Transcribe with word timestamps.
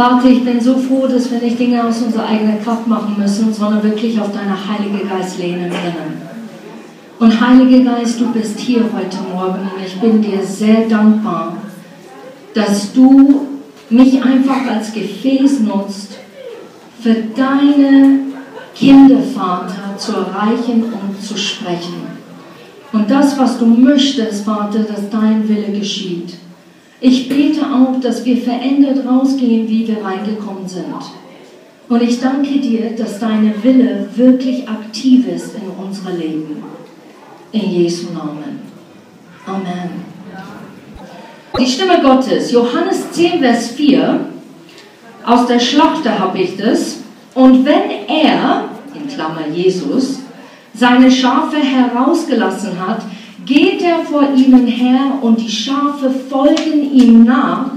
Vater, 0.00 0.30
ich 0.30 0.42
bin 0.42 0.58
so 0.58 0.78
froh, 0.78 1.06
dass 1.06 1.30
wir 1.30 1.40
nicht 1.40 1.58
Dinge 1.58 1.84
aus 1.84 2.00
unserer 2.00 2.26
eigenen 2.26 2.64
Kraft 2.64 2.86
machen 2.86 3.16
müssen, 3.18 3.52
sondern 3.52 3.82
wirklich 3.82 4.18
auf 4.18 4.32
deine 4.32 4.56
Heilige 4.56 5.06
Geist 5.06 5.38
lehnen 5.38 5.68
können. 5.68 6.22
Und 7.18 7.38
Heiliger 7.38 7.84
Geist, 7.84 8.18
du 8.18 8.32
bist 8.32 8.58
hier 8.58 8.80
heute 8.80 9.18
Morgen 9.30 9.58
und 9.60 9.84
ich 9.84 10.00
bin 10.00 10.22
dir 10.22 10.42
sehr 10.42 10.88
dankbar, 10.88 11.58
dass 12.54 12.94
du 12.94 13.46
mich 13.90 14.24
einfach 14.24 14.70
als 14.70 14.90
Gefäß 14.94 15.60
nutzt, 15.60 16.18
für 17.02 17.16
deine 17.36 18.20
Kinder, 18.74 19.18
Vater, 19.34 19.98
zu 19.98 20.12
erreichen 20.12 20.82
und 20.82 21.22
zu 21.22 21.36
sprechen. 21.36 22.06
Und 22.94 23.10
das, 23.10 23.38
was 23.38 23.58
du 23.58 23.66
möchtest, 23.66 24.46
Vater, 24.46 24.78
dass 24.78 25.10
dein 25.10 25.46
Wille 25.46 25.78
geschieht. 25.78 26.38
Ich 27.00 27.28
bete 27.28 27.62
auch, 27.62 27.98
dass 28.00 28.24
wir 28.24 28.36
verändert 28.36 29.06
rausgehen, 29.06 29.68
wie 29.68 29.88
wir 29.88 30.04
reingekommen 30.04 30.68
sind. 30.68 30.84
Und 31.88 32.02
ich 32.02 32.20
danke 32.20 32.60
dir, 32.60 32.90
dass 32.96 33.18
deine 33.18 33.54
Wille 33.62 34.08
wirklich 34.14 34.68
aktiv 34.68 35.26
ist 35.26 35.54
in 35.54 35.84
unserem 35.84 36.18
Leben. 36.18 36.62
In 37.52 37.70
Jesu 37.70 38.12
Namen. 38.12 38.60
Amen. 39.46 40.04
Die 41.58 41.66
Stimme 41.66 42.00
Gottes, 42.00 42.52
Johannes 42.52 43.10
10, 43.10 43.40
Vers 43.40 43.70
4, 43.70 44.20
aus 45.26 45.46
der 45.46 45.58
Schlachter 45.58 46.18
habe 46.18 46.38
ich 46.38 46.56
das. 46.56 46.98
Und 47.34 47.64
wenn 47.64 47.90
er, 48.08 48.68
in 48.94 49.08
Klammer 49.08 49.48
Jesus, 49.52 50.20
seine 50.74 51.10
Schafe 51.10 51.56
herausgelassen 51.56 52.78
hat, 52.86 53.02
geht 53.50 53.82
er 53.82 54.04
vor 54.04 54.22
ihnen 54.36 54.66
her 54.68 55.18
und 55.22 55.40
die 55.40 55.50
Schafe 55.50 56.08
folgen 56.08 56.94
ihm 56.94 57.24
nach, 57.24 57.72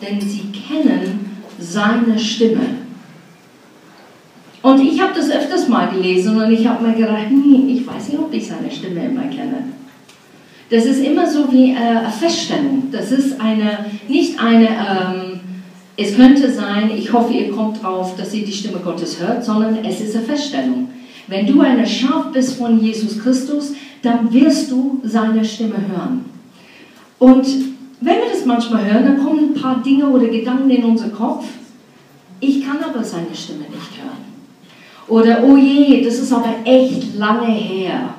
denn 0.00 0.18
sie 0.18 0.44
kennen 0.50 1.36
seine 1.58 2.18
Stimme. 2.18 2.62
Und 4.62 4.80
ich 4.80 4.98
habe 4.98 5.12
das 5.14 5.30
öfters 5.30 5.68
mal 5.68 5.90
gelesen 5.90 6.40
und 6.40 6.50
ich 6.50 6.66
habe 6.66 6.86
mir 6.86 6.94
gedacht, 6.94 7.30
nee, 7.30 7.74
ich 7.74 7.86
weiß 7.86 8.08
nicht, 8.08 8.18
ob 8.18 8.32
ich 8.32 8.46
seine 8.46 8.70
Stimme 8.70 9.04
immer 9.04 9.24
kenne. 9.24 9.64
Das 10.70 10.86
ist 10.86 11.04
immer 11.04 11.28
so 11.28 11.52
wie 11.52 11.72
äh, 11.72 11.76
eine 11.76 12.10
Feststellung. 12.10 12.84
Das 12.90 13.12
ist 13.12 13.38
eine, 13.40 13.86
nicht 14.08 14.40
eine, 14.40 14.68
ähm, 14.68 15.40
es 15.98 16.16
könnte 16.16 16.50
sein, 16.50 16.90
ich 16.96 17.12
hoffe, 17.12 17.34
ihr 17.34 17.50
kommt 17.50 17.82
drauf, 17.82 18.16
dass 18.16 18.32
ihr 18.32 18.46
die 18.46 18.52
Stimme 18.52 18.78
Gottes 18.78 19.20
hört, 19.20 19.44
sondern 19.44 19.84
es 19.84 20.00
ist 20.00 20.16
eine 20.16 20.24
Feststellung. 20.24 20.88
Wenn 21.26 21.46
du 21.46 21.60
eine 21.60 21.86
Schaf 21.86 22.32
bist 22.32 22.56
von 22.56 22.82
Jesus 22.82 23.18
Christus, 23.18 23.74
dann 24.02 24.32
wirst 24.32 24.70
du 24.70 25.00
seine 25.04 25.44
Stimme 25.44 25.76
hören. 25.76 26.24
Und 27.18 27.46
wenn 28.00 28.16
wir 28.16 28.30
das 28.32 28.46
manchmal 28.46 28.84
hören, 28.84 29.04
dann 29.04 29.24
kommen 29.24 29.50
ein 29.50 29.54
paar 29.54 29.82
Dinge 29.82 30.08
oder 30.08 30.28
Gedanken 30.28 30.70
in 30.70 30.84
unser 30.84 31.10
Kopf. 31.10 31.44
Ich 32.40 32.64
kann 32.64 32.78
aber 32.82 33.04
seine 33.04 33.34
Stimme 33.34 33.64
nicht 33.64 34.02
hören. 34.02 34.30
Oder, 35.08 35.42
oh 35.44 35.56
je, 35.56 36.02
das 36.04 36.14
ist 36.14 36.32
aber 36.32 36.54
echt 36.64 37.16
lange 37.16 37.46
her. 37.46 38.14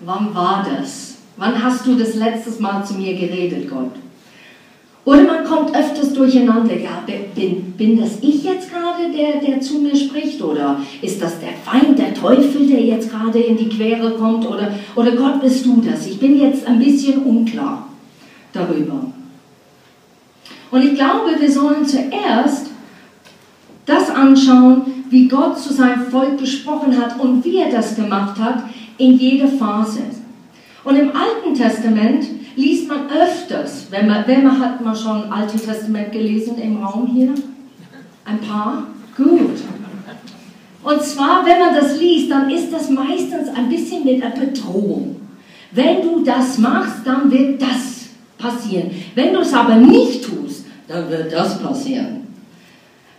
Wann 0.00 0.34
war 0.34 0.64
das? 0.64 1.16
Wann 1.36 1.62
hast 1.62 1.86
du 1.86 1.96
das 1.96 2.14
letztes 2.14 2.60
Mal 2.60 2.84
zu 2.84 2.94
mir 2.94 3.14
geredet, 3.14 3.68
Gott? 3.68 3.90
Oder 5.04 5.22
man 5.24 5.44
kommt 5.44 5.76
öfters 5.76 6.14
durcheinander. 6.14 6.74
Ja, 6.78 7.04
bin, 7.34 7.72
bin 7.76 8.00
das 8.00 8.18
ich 8.22 8.42
jetzt 8.42 8.70
gerade, 8.72 9.12
der, 9.14 9.40
der 9.40 9.60
zu 9.60 9.80
mir 9.80 9.94
spricht? 9.94 10.42
Oder 10.42 10.80
ist 11.02 11.20
das 11.20 11.34
der 11.40 11.50
Feind, 11.64 11.98
der 11.98 12.14
Teufel, 12.14 12.66
der 12.66 12.80
jetzt 12.80 13.10
gerade 13.10 13.38
in 13.38 13.56
die 13.56 13.68
Quere 13.68 14.12
kommt? 14.12 14.46
Oder, 14.46 14.72
oder 14.96 15.12
Gott, 15.12 15.42
bist 15.42 15.66
du 15.66 15.82
das? 15.82 16.06
Ich 16.06 16.18
bin 16.18 16.40
jetzt 16.40 16.66
ein 16.66 16.78
bisschen 16.78 17.22
unklar 17.22 17.88
darüber. 18.52 19.12
Und 20.70 20.82
ich 20.82 20.94
glaube, 20.94 21.38
wir 21.38 21.50
sollen 21.50 21.86
zuerst 21.86 22.70
das 23.84 24.08
anschauen, 24.08 24.82
wie 25.10 25.28
Gott 25.28 25.58
zu 25.58 25.72
seinem 25.72 26.06
Volk 26.06 26.38
gesprochen 26.38 26.98
hat 26.98 27.20
und 27.20 27.44
wie 27.44 27.58
er 27.58 27.70
das 27.70 27.94
gemacht 27.94 28.38
hat 28.40 28.64
in 28.96 29.18
jeder 29.18 29.48
Phase. 29.48 30.00
Und 30.82 30.96
im 30.96 31.10
Alten 31.10 31.54
Testament 31.54 32.26
liest 32.56 32.88
man 32.88 33.10
öfters, 33.10 33.86
wenn 33.90 34.06
man, 34.06 34.24
wer 34.26 34.38
man 34.38 34.60
hat 34.60 34.84
mal 34.84 34.94
schon 34.94 35.32
Alten 35.32 35.58
Testament 35.58 36.12
gelesen 36.12 36.58
im 36.58 36.82
Raum 36.82 37.06
hier? 37.06 37.34
Ein 38.24 38.38
paar? 38.40 38.86
Gut. 39.16 39.60
Und 40.82 41.02
zwar, 41.02 41.44
wenn 41.46 41.58
man 41.58 41.74
das 41.74 41.98
liest, 41.98 42.30
dann 42.30 42.50
ist 42.50 42.72
das 42.72 42.90
meistens 42.90 43.48
ein 43.54 43.68
bisschen 43.68 44.04
mit 44.04 44.22
einer 44.22 44.34
Bedrohung. 44.34 45.16
Wenn 45.72 46.02
du 46.02 46.22
das 46.22 46.58
machst, 46.58 47.06
dann 47.06 47.30
wird 47.30 47.60
das 47.60 48.08
passieren. 48.38 48.90
Wenn 49.14 49.32
du 49.32 49.40
es 49.40 49.52
aber 49.52 49.76
nicht 49.76 50.24
tust, 50.24 50.66
dann 50.86 51.08
wird 51.08 51.32
das 51.32 51.58
passieren. 51.60 52.24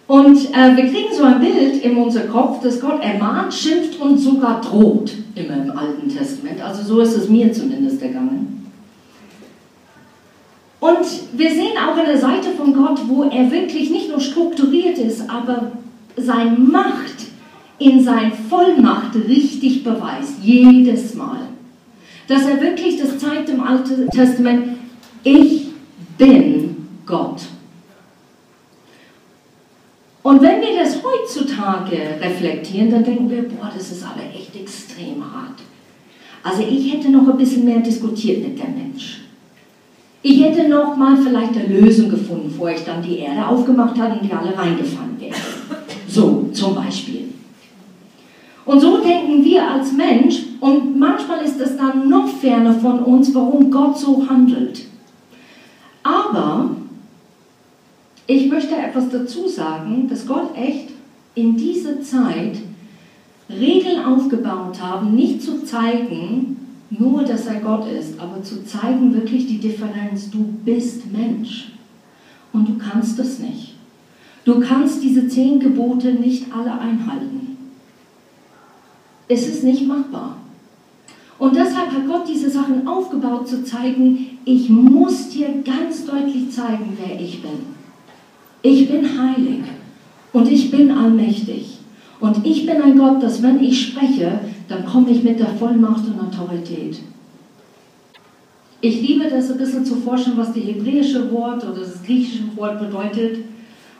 Und 0.07 0.37
äh, 0.53 0.77
wir 0.77 0.85
kriegen 0.85 1.13
so 1.15 1.23
ein 1.23 1.39
Bild 1.39 1.83
in 1.83 1.97
unser 1.97 2.21
Kopf, 2.21 2.61
dass 2.61 2.79
Gott 2.79 3.03
ermahnt, 3.03 3.51
schimpft 3.51 3.99
und 3.99 4.19
sogar 4.19 4.61
droht, 4.61 5.11
immer 5.33 5.63
im 5.63 5.71
Alten 5.71 6.07
Testament. 6.07 6.61
Also 6.61 6.83
so 6.83 7.01
ist 7.01 7.17
es 7.17 7.27
mir 7.27 7.51
zumindest 7.51 8.01
ergangen. 8.03 8.54
Und 10.85 11.07
wir 11.33 11.49
sehen 11.49 11.75
auch 11.77 11.97
eine 11.97 12.15
Seite 12.15 12.51
von 12.51 12.71
Gott, 12.71 12.99
wo 13.07 13.23
er 13.23 13.49
wirklich 13.49 13.89
nicht 13.89 14.07
nur 14.07 14.19
strukturiert 14.19 14.99
ist, 14.99 15.27
aber 15.27 15.71
seine 16.15 16.59
Macht 16.59 17.25
in 17.79 18.03
seiner 18.03 18.31
Vollmacht 18.31 19.15
richtig 19.15 19.83
beweist, 19.83 20.35
jedes 20.43 21.15
Mal. 21.15 21.39
Dass 22.27 22.45
er 22.45 22.61
wirklich, 22.61 22.97
das 22.99 23.17
zeigt 23.17 23.49
im 23.49 23.61
Alten 23.61 24.07
Testament, 24.11 24.77
ich 25.23 25.69
bin 26.19 26.87
Gott. 27.07 27.41
Und 30.21 30.41
wenn 30.43 30.61
wir 30.61 30.83
das 30.83 30.99
heutzutage 31.03 31.97
reflektieren, 32.21 32.91
dann 32.91 33.03
denken 33.03 33.29
wir, 33.31 33.49
boah, 33.49 33.71
das 33.75 33.91
ist 33.91 34.03
aber 34.03 34.21
echt 34.31 34.55
extrem 34.55 35.23
hart. 35.23 35.61
Also 36.43 36.61
ich 36.61 36.93
hätte 36.93 37.09
noch 37.09 37.27
ein 37.27 37.37
bisschen 37.37 37.65
mehr 37.65 37.79
diskutiert 37.79 38.47
mit 38.47 38.59
dem 38.59 38.75
Mensch. 38.75 39.24
Ich 40.27 40.41
hätte 40.43 40.67
noch 40.67 40.97
mal 40.97 41.15
vielleicht 41.17 41.55
eine 41.55 41.67
Lösung 41.67 42.09
gefunden, 42.09 42.47
bevor 42.47 42.71
ich 42.71 42.83
dann 42.83 42.99
die 42.99 43.19
Erde 43.19 43.47
aufgemacht 43.47 43.95
habe 43.99 44.13
und 44.13 44.23
die 44.23 44.33
alle 44.33 44.57
reingefallen 44.57 45.19
wären. 45.19 45.35
So, 46.07 46.49
zum 46.51 46.73
Beispiel. 46.73 47.25
Und 48.65 48.79
so 48.79 48.97
denken 49.03 49.45
wir 49.45 49.69
als 49.69 49.91
Mensch, 49.93 50.39
und 50.59 50.97
manchmal 50.97 51.45
ist 51.45 51.61
es 51.61 51.77
dann 51.77 52.09
noch 52.09 52.27
ferner 52.27 52.73
von 52.73 53.03
uns, 53.03 53.35
warum 53.35 53.69
Gott 53.69 53.99
so 53.99 54.27
handelt. 54.27 54.87
Aber 56.01 56.71
ich 58.25 58.49
möchte 58.49 58.75
etwas 58.75 59.11
dazu 59.11 59.47
sagen, 59.47 60.07
dass 60.09 60.25
Gott 60.25 60.57
echt 60.57 60.89
in 61.35 61.55
dieser 61.55 62.01
Zeit 62.01 62.57
Regeln 63.47 64.03
aufgebaut 64.03 64.81
haben, 64.81 65.13
nicht 65.13 65.43
zu 65.43 65.63
zeigen, 65.63 66.64
nur 66.89 67.23
dass 67.23 67.47
er 67.47 67.61
Gott 67.61 67.87
ist, 67.91 68.19
aber 68.19 68.41
zu 68.43 68.63
zeigen 68.63 69.13
wirklich 69.13 69.47
die 69.47 69.59
Differenz. 69.59 70.29
Du 70.29 70.43
bist 70.63 71.11
Mensch 71.11 71.71
und 72.53 72.67
du 72.67 72.77
kannst 72.77 73.19
es 73.19 73.39
nicht. 73.39 73.75
Du 74.43 74.59
kannst 74.59 75.01
diese 75.01 75.27
zehn 75.27 75.59
Gebote 75.59 76.13
nicht 76.13 76.53
alle 76.53 76.79
einhalten. 76.79 77.57
Es 79.27 79.47
ist 79.47 79.63
nicht 79.63 79.87
machbar. 79.87 80.37
Und 81.37 81.55
deshalb 81.55 81.91
hat 81.91 82.07
Gott 82.07 82.27
diese 82.27 82.49
Sachen 82.49 82.87
aufgebaut, 82.87 83.47
zu 83.47 83.63
zeigen, 83.63 84.37
ich 84.45 84.69
muss 84.69 85.29
dir 85.29 85.49
ganz 85.65 86.05
deutlich 86.05 86.51
zeigen, 86.51 86.97
wer 86.97 87.19
ich 87.19 87.41
bin. 87.41 87.75
Ich 88.61 88.89
bin 88.89 89.19
heilig 89.19 89.63
und 90.31 90.49
ich 90.49 90.71
bin 90.71 90.91
allmächtig. 90.91 91.74
Und 92.19 92.45
ich 92.45 92.65
bin 92.65 92.81
ein 92.81 92.97
Gott, 92.97 93.21
dass 93.21 93.41
wenn 93.41 93.61
ich 93.61 93.87
spreche, 93.87 94.39
dann 94.67 94.85
komme 94.85 95.09
ich 95.09 95.23
mit 95.23 95.39
der 95.39 95.49
Vollmacht 95.49 96.03
und 96.07 96.19
Autorität. 96.19 96.99
Ich 98.81 99.01
liebe 99.01 99.29
das 99.29 99.51
ein 99.51 99.57
bisschen 99.57 99.85
zu 99.85 99.95
forschen, 99.95 100.37
was 100.37 100.53
das 100.53 100.63
hebräische 100.63 101.31
Wort 101.31 101.63
oder 101.63 101.79
das 101.79 102.03
griechische 102.03 102.55
Wort 102.55 102.79
bedeutet. 102.79 103.39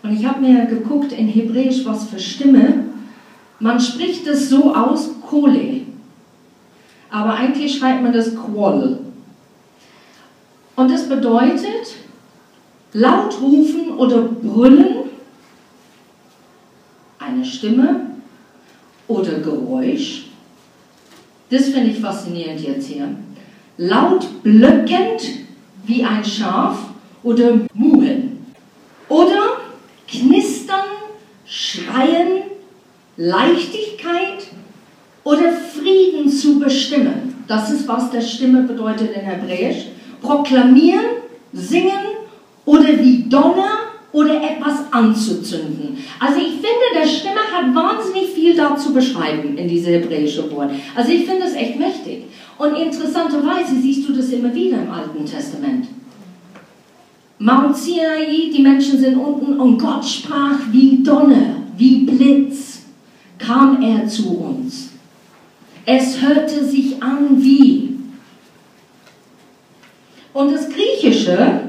Und 0.04 0.12
ich 0.12 0.26
habe 0.26 0.42
mir 0.42 0.66
geguckt 0.66 1.12
in 1.12 1.28
Hebräisch, 1.28 1.86
was 1.86 2.10
für 2.10 2.20
Stimme. 2.20 2.86
Man 3.60 3.80
spricht 3.80 4.28
es 4.28 4.50
so 4.50 4.74
aus, 4.74 5.10
Kole. 5.28 5.82
Aber 7.10 7.34
eigentlich 7.34 7.78
schreibt 7.78 8.04
man 8.04 8.14
das 8.14 8.36
Quol. 8.36 9.00
Und 10.76 10.92
das 10.92 11.08
bedeutet, 11.08 11.96
laut 12.94 13.42
rufen 13.42 13.92
oder 13.98 14.24
brüllen, 14.24 15.06
eine 17.18 17.46
Stimme 17.46 18.15
oder 19.08 19.40
Geräusch. 19.40 20.26
Das 21.50 21.66
finde 21.66 21.92
ich 21.92 22.00
faszinierend 22.00 22.62
jetzt 22.62 22.88
hier. 22.88 23.08
Laut 23.78 24.44
blöckend 24.44 25.22
wie 25.86 26.04
ein 26.04 26.24
Schaf 26.24 26.78
oder 27.24 27.60
muhen. 27.74 28.46
Oder 29.10 29.58
knistern, 30.08 30.86
schreien, 31.46 32.44
Leichtigkeit 33.18 34.48
oder 35.24 35.54
Frieden 35.54 36.30
zu 36.30 36.60
bestimmen. 36.60 37.44
Das 37.48 37.72
ist, 37.72 37.88
was 37.88 38.12
der 38.12 38.22
Stimme 38.22 38.64
bedeutet 38.64 39.12
in 39.16 39.22
Hebräisch. 39.22 39.86
Proklamieren, 40.22 41.06
singen 41.54 41.92
oder 42.66 42.88
wie 42.88 43.24
Donner 43.30 43.85
oder 44.16 44.36
etwas 44.42 44.92
anzuzünden. 44.92 45.98
Also 46.22 46.40
ich 46.40 46.54
finde, 46.54 46.96
der 46.96 47.06
Stimme 47.06 47.42
hat 47.52 47.76
wahnsinnig 47.76 48.30
viel 48.30 48.56
dazu 48.56 48.94
beschreiben 48.94 49.58
in 49.58 49.68
diese 49.68 49.92
hebräische 49.92 50.50
Wort. 50.52 50.72
Also 50.96 51.12
ich 51.12 51.26
finde 51.26 51.46
es 51.46 51.54
echt 51.54 51.78
mächtig. 51.78 52.24
Und 52.58 52.76
interessanterweise 52.76 53.76
siehst 53.76 54.08
du 54.08 54.14
das 54.14 54.30
immer 54.30 54.56
wieder 54.56 54.78
im 54.82 54.90
Alten 54.90 55.26
Testament. 55.26 55.88
Mount 57.40 57.76
Sinai, 57.76 58.50
die 58.56 58.62
Menschen 58.62 58.98
sind 58.98 59.18
unten 59.18 59.60
und 59.60 59.78
Gott 59.78 60.06
sprach 60.06 60.60
wie 60.72 61.04
Donner, 61.04 61.58
wie 61.76 62.06
Blitz, 62.06 62.84
kam 63.38 63.82
er 63.82 64.08
zu 64.08 64.38
uns. 64.38 64.92
Es 65.86 66.22
hörte 66.22 66.64
sich 66.64 67.04
an 67.04 67.44
wie. 67.44 67.98
Und 70.32 70.54
das 70.54 70.70
Griechische 70.70 71.64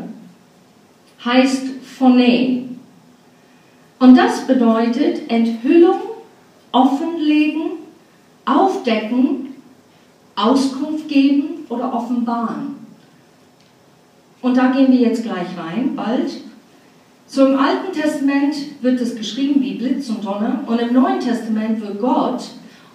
heißt 1.25 1.76
Phone. 1.99 2.79
Und 3.99 4.17
das 4.17 4.47
bedeutet 4.47 5.31
Enthüllung, 5.31 6.01
offenlegen, 6.73 7.63
aufdecken, 8.45 9.55
Auskunft 10.35 11.09
geben 11.09 11.65
oder 11.69 11.93
offenbaren. 11.93 12.77
Und 14.43 14.57
da 14.57 14.71
gehen 14.71 14.93
wir 14.93 15.01
jetzt 15.01 15.23
gleich 15.23 15.49
rein, 15.57 15.97
bald. 15.97 16.31
So 17.27 17.47
im 17.47 17.59
Alten 17.59 17.93
Testament 17.93 18.55
wird 18.83 19.01
es 19.01 19.17
geschrieben 19.17 19.61
wie 19.63 19.75
Blitz 19.75 20.09
und 20.11 20.25
Donner 20.25 20.63
und 20.67 20.81
im 20.81 20.93
Neuen 20.93 21.19
Testament 21.19 21.81
wird 21.81 22.01
Gott, 22.01 22.43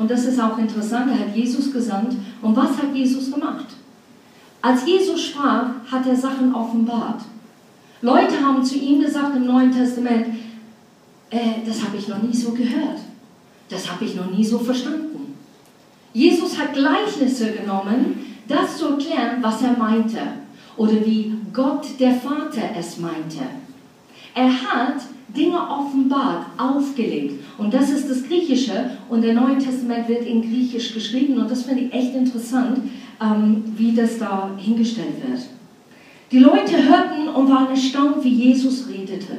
und 0.02 0.10
das 0.10 0.26
ist 0.26 0.40
auch 0.40 0.58
interessant, 0.58 1.12
er 1.12 1.20
hat 1.20 1.36
Jesus 1.36 1.72
gesandt. 1.72 2.16
Und 2.42 2.56
was 2.56 2.72
hat 2.72 2.92
Jesus 2.92 3.32
gemacht? 3.32 3.68
Als 4.60 4.84
Jesus 4.84 5.22
sprach, 5.26 5.68
hat 5.92 6.08
er 6.08 6.16
Sachen 6.16 6.56
offenbart. 6.56 7.22
Leute 8.02 8.44
haben 8.44 8.64
zu 8.64 8.78
ihm 8.78 9.02
gesagt 9.02 9.36
im 9.36 9.46
Neuen 9.46 9.72
Testament, 9.72 10.28
äh, 11.30 11.66
das 11.66 11.84
habe 11.84 11.98
ich 11.98 12.08
noch 12.08 12.22
nie 12.22 12.36
so 12.36 12.52
gehört. 12.52 13.00
Das 13.70 13.90
habe 13.92 14.06
ich 14.06 14.16
noch 14.16 14.30
nie 14.30 14.44
so 14.44 14.60
verstanden. 14.60 15.36
Jesus 16.14 16.60
hat 16.60 16.74
Gleichnisse 16.74 17.52
genommen, 17.52 18.36
das 18.48 18.78
zu 18.78 18.90
erklären, 18.90 19.38
was 19.42 19.62
er 19.62 19.78
meinte. 19.78 20.18
Oder 20.76 21.06
wie 21.06 21.34
Gott 21.54 21.86
der 22.00 22.14
Vater 22.14 22.70
es 22.78 22.98
meinte. 22.98 23.40
Er 24.34 24.50
hat 24.50 25.02
Dinge 25.36 25.58
offenbart, 25.58 26.48
aufgelegt. 26.58 27.44
Und 27.58 27.74
das 27.74 27.90
ist 27.92 28.10
das 28.10 28.24
Griechische. 28.24 28.92
Und 29.10 29.22
der 29.22 29.34
Neue 29.34 29.58
Testament 29.58 30.10
wird 30.10 30.26
in 30.26 30.42
Griechisch 30.42 30.94
geschrieben. 30.94 31.38
Und 31.38 31.50
das 31.50 31.64
finde 31.64 31.84
ich 31.84 31.94
echt 31.94 32.16
interessant, 32.16 32.80
ähm, 33.22 33.64
wie 33.78 33.94
das 33.94 34.18
da 34.18 34.52
hingestellt 34.58 35.16
wird. 35.26 35.42
Die 36.32 36.40
Leute 36.40 36.78
hörten 36.78 37.28
und 37.28 37.50
waren 37.50 37.70
erstaunt, 37.70 38.24
wie 38.24 38.34
Jesus 38.34 38.88
redete. 38.88 39.38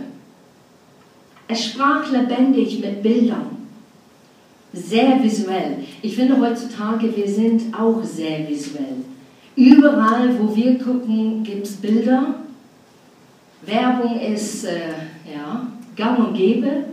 Er 1.48 1.56
sprach 1.56 2.10
lebendig 2.10 2.80
mit 2.80 3.02
Bildern, 3.02 3.56
sehr 4.72 5.22
visuell. 5.22 5.78
Ich 6.02 6.14
finde 6.14 6.38
heutzutage, 6.40 7.14
wir 7.16 7.28
sind 7.28 7.74
auch 7.74 8.02
sehr 8.02 8.48
visuell. 8.48 9.04
Überall, 9.56 10.38
wo 10.38 10.54
wir 10.54 10.78
gucken, 10.78 11.42
gibt 11.42 11.66
es 11.66 11.76
Bilder. 11.76 12.36
Werbung 13.66 14.18
ist 14.20 14.64
äh, 14.64 14.80
ja, 15.34 15.66
gang 15.94 16.18
und 16.18 16.34
gäbe. 16.34 16.84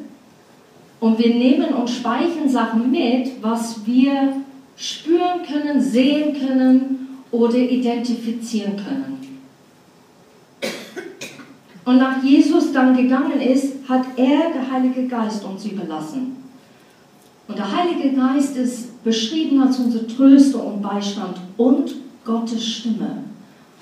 Und 1.00 1.18
wir 1.18 1.34
nehmen 1.34 1.74
und 1.74 1.90
speichern 1.90 2.50
Sachen 2.50 2.92
mit, 2.92 3.42
was 3.42 3.86
wir 3.86 4.34
spüren 4.76 5.42
können, 5.48 5.82
sehen 5.82 6.36
können 6.38 7.08
oder 7.32 7.58
identifizieren 7.58 8.76
können. 8.76 9.19
Und 11.90 11.98
nach 11.98 12.22
Jesus 12.24 12.72
dann 12.72 12.96
gegangen 12.96 13.42
ist, 13.42 13.90
hat 13.90 14.06
er 14.16 14.52
der 14.54 14.72
Heilige 14.72 15.08
Geist 15.08 15.44
uns 15.44 15.66
überlassen. 15.66 16.36
Und 17.48 17.58
der 17.58 17.76
Heilige 17.76 18.16
Geist 18.16 18.56
ist 18.58 19.04
beschrieben 19.04 19.60
als 19.60 19.80
unser 19.80 20.08
Tröster 20.08 20.64
und 20.64 20.84
Beistand 20.84 21.38
und 21.58 21.96
Gottes 22.24 22.64
Stimme, 22.64 23.24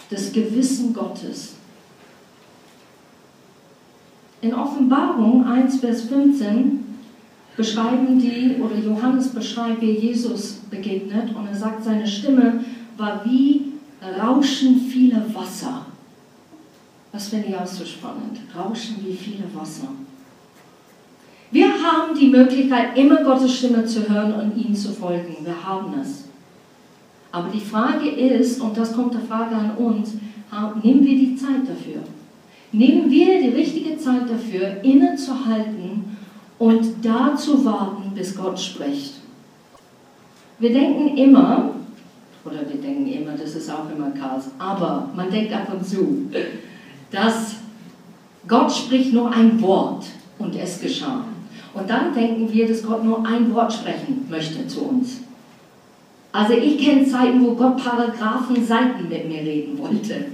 das 0.10 0.32
Gewissen 0.32 0.94
Gottes. 0.94 1.56
In 4.40 4.54
Offenbarung 4.54 5.44
1, 5.44 5.82
Vers 5.82 6.04
15 6.04 6.86
beschreiben 7.58 8.20
die, 8.20 8.56
oder 8.62 8.78
Johannes 8.78 9.28
beschreibt, 9.34 9.82
wie 9.82 9.92
Jesus 9.92 10.62
begegnet 10.70 11.36
und 11.36 11.46
er 11.46 11.56
sagt, 11.58 11.84
seine 11.84 12.08
Stimme 12.08 12.64
war 12.96 13.26
wie 13.26 13.74
Rauschen 14.18 14.80
vieler 14.80 15.26
Wasser. 15.34 15.87
Das 17.18 17.30
finde 17.30 17.48
ich 17.48 17.58
auch 17.58 17.66
so 17.66 17.84
spannend. 17.84 18.38
Rauschen 18.56 18.98
wie 19.04 19.16
viele 19.16 19.46
Wasser. 19.56 19.88
Wir 21.50 21.66
haben 21.66 22.16
die 22.16 22.28
Möglichkeit, 22.28 22.96
immer 22.96 23.24
Gottes 23.24 23.58
Stimme 23.58 23.84
zu 23.86 24.08
hören 24.08 24.34
und 24.34 24.56
ihm 24.56 24.76
zu 24.76 24.92
folgen. 24.92 25.36
Wir 25.44 25.66
haben 25.66 26.00
es. 26.00 26.26
Aber 27.32 27.50
die 27.50 27.60
Frage 27.60 28.08
ist, 28.08 28.62
und 28.62 28.78
das 28.78 28.94
kommt 28.94 29.16
der 29.16 29.22
Frage 29.22 29.56
an 29.56 29.72
uns, 29.78 30.14
nehmen 30.84 31.04
wir 31.04 31.18
die 31.18 31.36
Zeit 31.36 31.62
dafür? 31.68 32.04
Nehmen 32.72 33.10
wir 33.10 33.42
die 33.42 33.50
richtige 33.50 33.98
Zeit 33.98 34.30
dafür, 34.30 34.84
innezuhalten 34.84 36.18
und 36.60 37.04
da 37.04 37.36
zu 37.36 37.66
warten, 37.66 38.12
bis 38.14 38.38
Gott 38.38 38.60
spricht? 38.60 39.16
Wir 40.60 40.72
denken 40.72 41.18
immer, 41.18 41.74
oder 42.46 42.60
wir 42.72 42.80
denken 42.80 43.08
immer, 43.08 43.32
das 43.32 43.56
ist 43.56 43.72
auch 43.72 43.90
immer 43.90 44.12
Chaos, 44.12 44.50
aber 44.60 45.10
man 45.16 45.32
denkt 45.32 45.52
ab 45.52 45.74
und 45.74 45.84
zu, 45.84 46.30
dass 47.12 47.56
Gott 48.48 48.72
spricht 48.72 49.14
nur 49.14 49.32
ein 49.32 49.62
Wort 49.62 50.06
und 50.40 50.56
es 50.56 50.80
geschah. 50.80 51.26
Und 51.74 51.90
dann 51.90 52.14
denken 52.14 52.52
wir, 52.52 52.68
dass 52.68 52.84
Gott 52.84 53.04
nur 53.04 53.26
ein 53.26 53.54
Wort 53.54 53.72
sprechen 53.74 54.26
möchte 54.30 54.66
zu 54.68 54.82
uns. 54.84 55.22
Also 56.32 56.54
ich 56.54 56.78
kenne 56.78 57.06
Zeiten, 57.06 57.44
wo 57.46 57.54
Gott 57.54 57.78
Paragraphen, 57.78 58.66
Seiten 58.66 59.08
mit 59.10 59.28
mir 59.28 59.42
reden 59.42 59.78
wollte. 59.78 60.26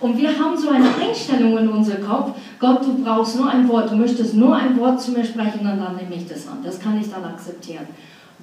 Und 0.00 0.18
wir 0.18 0.38
haben 0.38 0.56
so 0.56 0.68
eine 0.68 0.88
Einstellung 0.96 1.56
in 1.56 1.68
unserem 1.68 2.06
Kopf, 2.06 2.32
Gott, 2.58 2.84
du 2.84 3.02
brauchst 3.02 3.36
nur 3.36 3.48
ein 3.48 3.68
Wort, 3.68 3.90
du 3.90 3.96
möchtest 3.96 4.34
nur 4.34 4.54
ein 4.54 4.78
Wort 4.78 5.00
zu 5.00 5.12
mir 5.12 5.24
sprechen 5.24 5.60
und 5.60 5.78
dann 5.78 5.96
nehme 5.96 6.14
ich 6.14 6.26
das 6.28 6.46
an. 6.46 6.58
Das 6.62 6.78
kann 6.78 7.00
ich 7.00 7.10
dann 7.10 7.24
akzeptieren. 7.24 7.86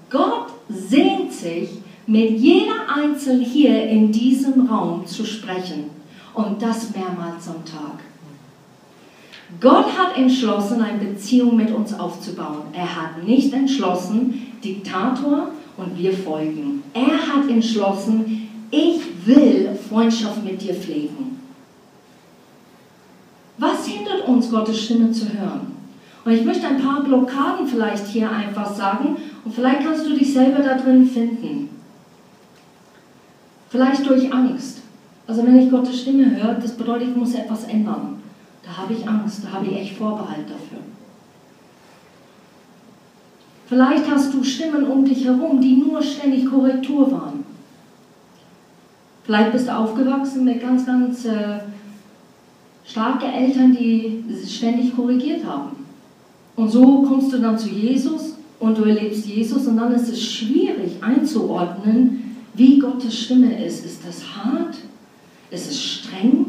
Gott 0.09 0.47
sehnt 0.69 1.31
sich, 1.31 1.69
mit 2.07 2.31
jeder 2.39 2.89
Einzelnen 2.93 3.41
hier 3.41 3.87
in 3.87 4.11
diesem 4.11 4.67
Raum 4.67 5.05
zu 5.05 5.23
sprechen. 5.23 6.00
Und 6.33 6.61
das 6.61 6.95
mehrmals 6.95 7.47
am 7.47 7.65
Tag. 7.65 7.99
Gott 9.59 9.85
hat 9.97 10.17
entschlossen, 10.17 10.81
eine 10.81 10.97
Beziehung 10.97 11.57
mit 11.57 11.71
uns 11.71 11.93
aufzubauen. 11.93 12.63
Er 12.73 12.95
hat 12.95 13.23
nicht 13.23 13.53
entschlossen, 13.53 14.53
Diktator 14.63 15.49
und 15.77 15.97
wir 15.97 16.13
folgen. 16.13 16.83
Er 16.93 17.17
hat 17.17 17.49
entschlossen, 17.49 18.49
ich 18.69 19.01
will 19.25 19.77
Freundschaft 19.89 20.43
mit 20.43 20.61
dir 20.61 20.73
pflegen. 20.73 21.39
Was 23.57 23.85
hindert 23.85 24.27
uns, 24.27 24.49
Gottes 24.49 24.81
Stimme 24.81 25.11
zu 25.11 25.25
hören? 25.25 25.75
Und 26.23 26.31
ich 26.31 26.45
möchte 26.45 26.67
ein 26.67 26.81
paar 26.81 27.03
Blockaden 27.03 27.67
vielleicht 27.67 28.07
hier 28.07 28.31
einfach 28.31 28.73
sagen 28.73 29.17
und 29.43 29.53
vielleicht 29.53 29.81
kannst 29.83 30.05
du 30.05 30.15
dich 30.15 30.33
selber 30.33 30.63
da 30.63 30.77
drin 30.77 31.05
finden. 31.05 31.69
Vielleicht 33.69 34.07
durch 34.07 34.31
Angst. 34.31 34.80
Also 35.31 35.45
wenn 35.45 35.61
ich 35.61 35.71
Gottes 35.71 36.01
Stimme 36.01 36.35
höre, 36.35 36.55
das 36.55 36.73
bedeutet, 36.73 37.07
ich 37.07 37.15
muss 37.15 37.33
etwas 37.33 37.63
ändern. 37.63 38.19
Da 38.65 38.75
habe 38.75 38.91
ich 38.93 39.07
Angst, 39.07 39.45
da 39.45 39.53
habe 39.53 39.65
ich 39.65 39.77
echt 39.77 39.95
Vorbehalt 39.95 40.43
dafür. 40.43 40.79
Vielleicht 43.65 44.11
hast 44.11 44.33
du 44.33 44.43
Stimmen 44.43 44.83
um 44.83 45.05
dich 45.05 45.23
herum, 45.23 45.61
die 45.61 45.77
nur 45.77 46.01
ständig 46.01 46.47
Korrektur 46.47 47.09
waren. 47.13 47.45
Vielleicht 49.23 49.53
bist 49.53 49.69
du 49.69 49.77
aufgewachsen 49.77 50.43
mit 50.43 50.59
ganz, 50.59 50.85
ganz 50.85 51.23
äh, 51.23 51.59
starke 52.83 53.27
Eltern, 53.27 53.71
die 53.71 54.25
ständig 54.45 54.93
korrigiert 54.93 55.45
haben. 55.45 55.85
Und 56.57 56.69
so 56.69 57.03
kommst 57.03 57.31
du 57.31 57.37
dann 57.37 57.57
zu 57.57 57.69
Jesus 57.69 58.35
und 58.59 58.77
du 58.77 58.83
erlebst 58.83 59.25
Jesus 59.25 59.65
und 59.65 59.77
dann 59.77 59.93
ist 59.93 60.09
es 60.09 60.21
schwierig 60.21 61.01
einzuordnen, 61.01 62.35
wie 62.53 62.79
Gottes 62.79 63.17
Stimme 63.17 63.65
ist. 63.65 63.85
Ist 63.85 64.01
das 64.05 64.35
hart? 64.35 64.75
Es 65.51 65.67
ist 65.67 65.83
streng. 65.83 66.45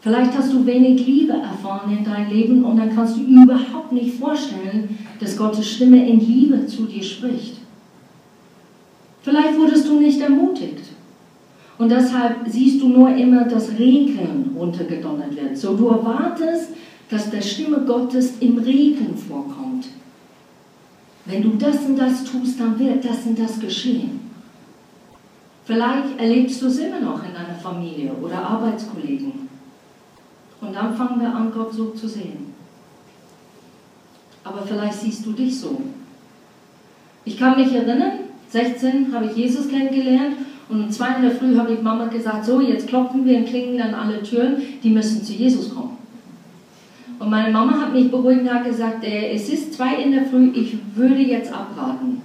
Vielleicht 0.00 0.36
hast 0.38 0.52
du 0.52 0.64
wenig 0.64 1.06
Liebe 1.06 1.34
erfahren 1.34 1.96
in 1.96 2.04
deinem 2.04 2.30
Leben 2.30 2.64
und 2.64 2.76
dann 2.76 2.94
kannst 2.94 3.16
du 3.16 3.20
überhaupt 3.20 3.92
nicht 3.92 4.14
vorstellen, 4.18 4.98
dass 5.20 5.36
Gottes 5.36 5.68
Stimme 5.68 6.08
in 6.08 6.20
Liebe 6.20 6.66
zu 6.66 6.86
dir 6.86 7.02
spricht. 7.02 7.56
Vielleicht 9.22 9.58
wurdest 9.58 9.88
du 9.88 9.98
nicht 9.98 10.20
ermutigt 10.20 10.84
und 11.78 11.90
deshalb 11.90 12.36
siehst 12.46 12.80
du 12.80 12.88
nur 12.88 13.14
immer, 13.14 13.44
dass 13.44 13.76
Regen 13.78 14.52
runtergedonnert 14.56 15.34
wird. 15.34 15.58
So 15.58 15.76
du 15.76 15.88
erwartest, 15.88 16.70
dass 17.10 17.30
der 17.30 17.42
Stimme 17.42 17.80
Gottes 17.80 18.34
im 18.40 18.58
Regen 18.58 19.16
vorkommt. 19.16 19.88
Wenn 21.24 21.42
du 21.42 21.50
das 21.58 21.84
und 21.84 21.96
das 21.96 22.24
tust, 22.24 22.60
dann 22.60 22.78
wird 22.78 23.04
das 23.04 23.26
und 23.26 23.38
das 23.38 23.58
geschehen. 23.58 24.25
Vielleicht 25.66 26.18
erlebst 26.18 26.62
du 26.62 26.66
es 26.66 26.78
immer 26.78 27.00
noch 27.00 27.24
in 27.24 27.34
deiner 27.34 27.58
Familie 27.60 28.12
oder 28.22 28.38
Arbeitskollegen. 28.38 29.48
Und 30.60 30.72
dann 30.72 30.96
fangen 30.96 31.20
wir 31.20 31.34
an, 31.34 31.52
Gott 31.52 31.74
so 31.74 31.90
zu 31.90 32.06
sehen. 32.06 32.54
Aber 34.44 34.62
vielleicht 34.62 35.00
siehst 35.00 35.26
du 35.26 35.32
dich 35.32 35.58
so. 35.58 35.80
Ich 37.24 37.36
kann 37.36 37.58
mich 37.58 37.74
erinnern, 37.74 38.12
16 38.48 39.12
habe 39.12 39.26
ich 39.26 39.36
Jesus 39.36 39.68
kennengelernt 39.68 40.36
und 40.68 40.84
um 40.84 40.90
2 40.90 41.16
in 41.16 41.22
der 41.22 41.32
Früh 41.32 41.56
habe 41.56 41.72
ich 41.72 41.82
Mama 41.82 42.06
gesagt, 42.06 42.44
so 42.44 42.60
jetzt 42.60 42.86
klopfen 42.86 43.24
wir 43.24 43.38
und 43.38 43.46
klingen 43.46 43.80
an 43.82 43.92
alle 43.92 44.22
Türen, 44.22 44.62
die 44.84 44.90
müssen 44.90 45.24
zu 45.24 45.32
Jesus 45.32 45.74
kommen. 45.74 45.98
Und 47.18 47.28
meine 47.28 47.52
Mama 47.52 47.80
hat 47.80 47.92
mich 47.92 48.08
beruhigt 48.08 48.42
und 48.42 48.54
hat 48.54 48.64
gesagt, 48.64 49.02
äh, 49.02 49.32
es 49.32 49.48
ist 49.48 49.74
2 49.74 49.96
in 49.96 50.12
der 50.12 50.26
Früh, 50.26 50.52
ich 50.54 50.76
würde 50.94 51.22
jetzt 51.22 51.52
abraten. 51.52 52.22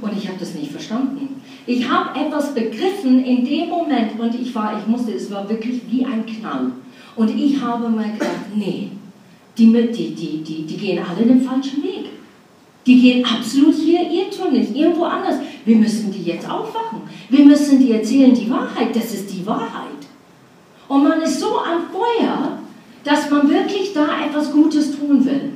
Und 0.00 0.16
ich 0.16 0.26
habe 0.26 0.38
das 0.40 0.54
nicht 0.54 0.72
verstanden. 0.72 1.31
Ich 1.66 1.88
habe 1.88 2.18
etwas 2.18 2.54
begriffen 2.54 3.24
in 3.24 3.44
dem 3.44 3.68
Moment 3.68 4.18
und 4.18 4.34
ich 4.34 4.54
war, 4.54 4.78
ich 4.78 4.86
musste, 4.86 5.12
es 5.12 5.30
war 5.30 5.48
wirklich 5.48 5.82
wie 5.88 6.04
ein 6.04 6.26
Knall. 6.26 6.72
Und 7.14 7.30
ich 7.30 7.60
habe 7.60 7.88
mal 7.88 8.10
gedacht, 8.10 8.54
nee, 8.54 8.90
die, 9.56 9.66
die, 9.66 10.14
die, 10.14 10.42
die, 10.42 10.62
die 10.62 10.76
gehen 10.76 11.04
alle 11.04 11.26
den 11.26 11.42
falschen 11.42 11.82
Weg. 11.82 12.06
Die 12.84 13.00
gehen 13.00 13.24
absolut 13.24 13.74
hier 13.76 14.10
irrtümlich, 14.10 14.74
irgendwo 14.74 15.04
anders. 15.04 15.36
Wir 15.64 15.76
müssen 15.76 16.10
die 16.10 16.24
jetzt 16.24 16.48
aufwachen. 16.48 17.02
Wir 17.28 17.44
müssen 17.44 17.78
die 17.78 17.92
erzählen 17.92 18.34
die 18.34 18.50
Wahrheit. 18.50 18.94
Das 18.94 19.14
ist 19.14 19.32
die 19.32 19.46
Wahrheit. 19.46 19.90
Und 20.88 21.04
man 21.04 21.22
ist 21.22 21.38
so 21.38 21.58
am 21.58 21.82
Feuer, 21.92 22.58
dass 23.04 23.30
man 23.30 23.48
wirklich 23.48 23.92
da 23.92 24.06
etwas 24.26 24.52
Gutes 24.52 24.98
tun 24.98 25.24
will. 25.24 25.52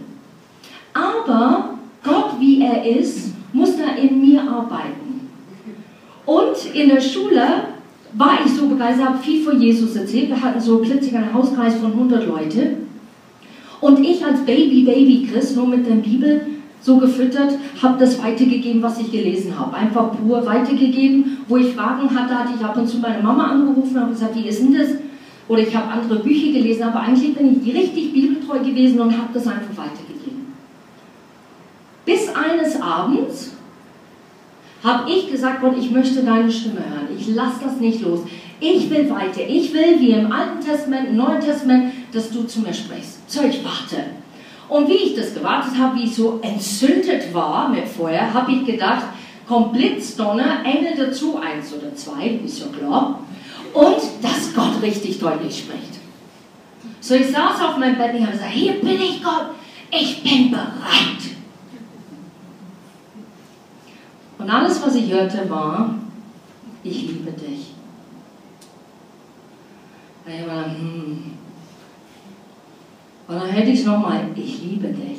Aber 0.92 1.70
Gott, 2.04 2.38
wie 2.38 2.62
er 2.62 2.84
ist, 2.84 3.32
muss 3.52 3.76
da 3.76 3.96
in 4.00 4.20
mir 4.20 4.42
arbeiten. 4.42 5.05
Und 6.26 6.74
in 6.74 6.88
der 6.88 7.00
Schule 7.00 7.42
war 8.14 8.38
ich 8.44 8.52
so 8.52 8.66
begeistert, 8.66 9.08
habe 9.08 9.18
viel 9.18 9.42
von 9.42 9.60
Jesus 9.60 9.94
erzählt. 9.94 10.28
Wir 10.28 10.42
hatten 10.42 10.60
so 10.60 10.78
plötzlich 10.78 11.14
einen 11.14 11.32
Hauskreis 11.32 11.76
von 11.76 11.92
100 11.92 12.26
Leute. 12.26 12.78
Und 13.80 14.00
ich 14.00 14.24
als 14.24 14.40
Baby, 14.40 14.82
Baby 14.82 15.28
Christ, 15.30 15.56
nur 15.56 15.68
mit 15.68 15.86
der 15.86 15.94
Bibel 15.94 16.40
so 16.80 16.98
gefüttert, 16.98 17.54
habe 17.82 17.98
das 17.98 18.22
weitergegeben, 18.22 18.82
was 18.82 18.98
ich 19.00 19.10
gelesen 19.10 19.58
habe. 19.58 19.76
Einfach 19.76 20.12
pur 20.16 20.44
weitergegeben. 20.44 21.38
Wo 21.48 21.56
ich 21.56 21.74
Fragen 21.74 22.08
hatte, 22.10 22.38
hatte 22.38 22.52
ich 22.58 22.64
ab 22.64 22.76
und 22.76 22.88
zu 22.88 22.98
meine 22.98 23.22
Mama 23.22 23.44
angerufen 23.44 23.96
und 24.02 24.10
gesagt, 24.10 24.34
wie 24.34 24.48
ist 24.48 24.60
denn 24.60 24.74
das? 24.74 24.88
Oder 25.48 25.62
ich 25.62 25.76
habe 25.76 25.88
andere 25.92 26.18
Bücher 26.20 26.52
gelesen, 26.52 26.82
aber 26.82 27.00
eigentlich 27.00 27.34
bin 27.34 27.62
ich 27.62 27.74
richtig 27.74 28.12
bibeltreu 28.12 28.58
gewesen 28.58 28.98
und 28.98 29.12
habe 29.16 29.28
das 29.32 29.46
einfach 29.46 29.76
weitergegeben. 29.76 30.46
Bis 32.04 32.28
eines 32.34 32.80
Abends 32.80 33.55
habe 34.86 35.10
ich 35.10 35.30
gesagt, 35.30 35.60
Gott, 35.60 35.76
ich 35.76 35.90
möchte 35.90 36.22
deine 36.22 36.50
Stimme 36.50 36.78
hören. 36.78 37.08
Ich 37.18 37.26
lasse 37.34 37.56
das 37.64 37.80
nicht 37.80 38.02
los. 38.02 38.20
Ich 38.60 38.88
will 38.88 39.10
weiter. 39.10 39.40
Ich 39.46 39.74
will, 39.74 39.98
wie 39.98 40.12
im 40.12 40.30
Alten 40.30 40.64
Testament, 40.64 41.08
im 41.08 41.16
Neuen 41.16 41.40
Testament, 41.40 41.92
dass 42.12 42.30
du 42.30 42.44
zu 42.44 42.60
mir 42.60 42.72
sprichst. 42.72 43.28
So, 43.28 43.42
ich 43.42 43.64
warte. 43.64 44.04
Und 44.68 44.88
wie 44.88 44.94
ich 44.94 45.16
das 45.16 45.34
gewartet 45.34 45.72
habe, 45.76 45.98
wie 45.98 46.04
ich 46.04 46.14
so 46.14 46.38
entzündet 46.40 47.34
war 47.34 47.68
mit 47.68 47.88
Feuer, 47.88 48.32
habe 48.32 48.52
ich 48.52 48.64
gedacht, 48.64 49.06
kommt 49.46 49.72
Blitz, 49.72 50.16
Donner, 50.16 50.64
Engel 50.64 50.94
dazu, 50.96 51.36
eins 51.36 51.72
oder 51.72 51.94
zwei, 51.94 52.40
ist 52.44 52.60
ja 52.60 52.66
klar. 52.66 53.20
Und 53.74 54.02
dass 54.22 54.54
Gott 54.54 54.80
richtig 54.82 55.18
deutlich 55.18 55.58
spricht. 55.58 56.00
So, 57.00 57.14
ich 57.14 57.26
saß 57.26 57.60
auf 57.60 57.76
meinem 57.76 57.98
Bett 57.98 58.14
und 58.14 58.22
habe 58.22 58.32
gesagt, 58.32 58.52
hier 58.52 58.72
bin 58.74 59.00
ich 59.00 59.22
Gott, 59.22 59.50
ich 59.90 60.22
bin 60.22 60.50
bereit. 60.50 61.35
Und 64.46 64.52
alles, 64.52 64.80
was 64.80 64.94
ich 64.94 65.10
hörte, 65.10 65.50
war, 65.50 65.92
ich 66.84 67.02
liebe 67.08 67.32
dich. 67.32 67.72
Und 70.24 70.32
ich 70.32 70.46
war, 70.46 70.66
hm. 70.66 71.32
Und 73.26 73.34
dann 73.40 73.52
hörte 73.52 73.70
ich 73.70 73.80
es 73.80 73.86
nochmal, 73.86 74.20
ich 74.36 74.62
liebe 74.62 74.86
dich. 74.86 75.18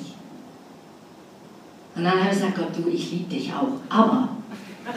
Und 1.93 2.05
dann 2.05 2.13
habe 2.13 2.29
ich 2.31 2.38
gesagt, 2.38 2.55
Gott, 2.55 2.69
du, 2.77 2.89
ich 2.89 3.12
liebe 3.12 3.36
dich 3.36 3.51
auch. 3.51 3.67
Aber, 3.89 4.29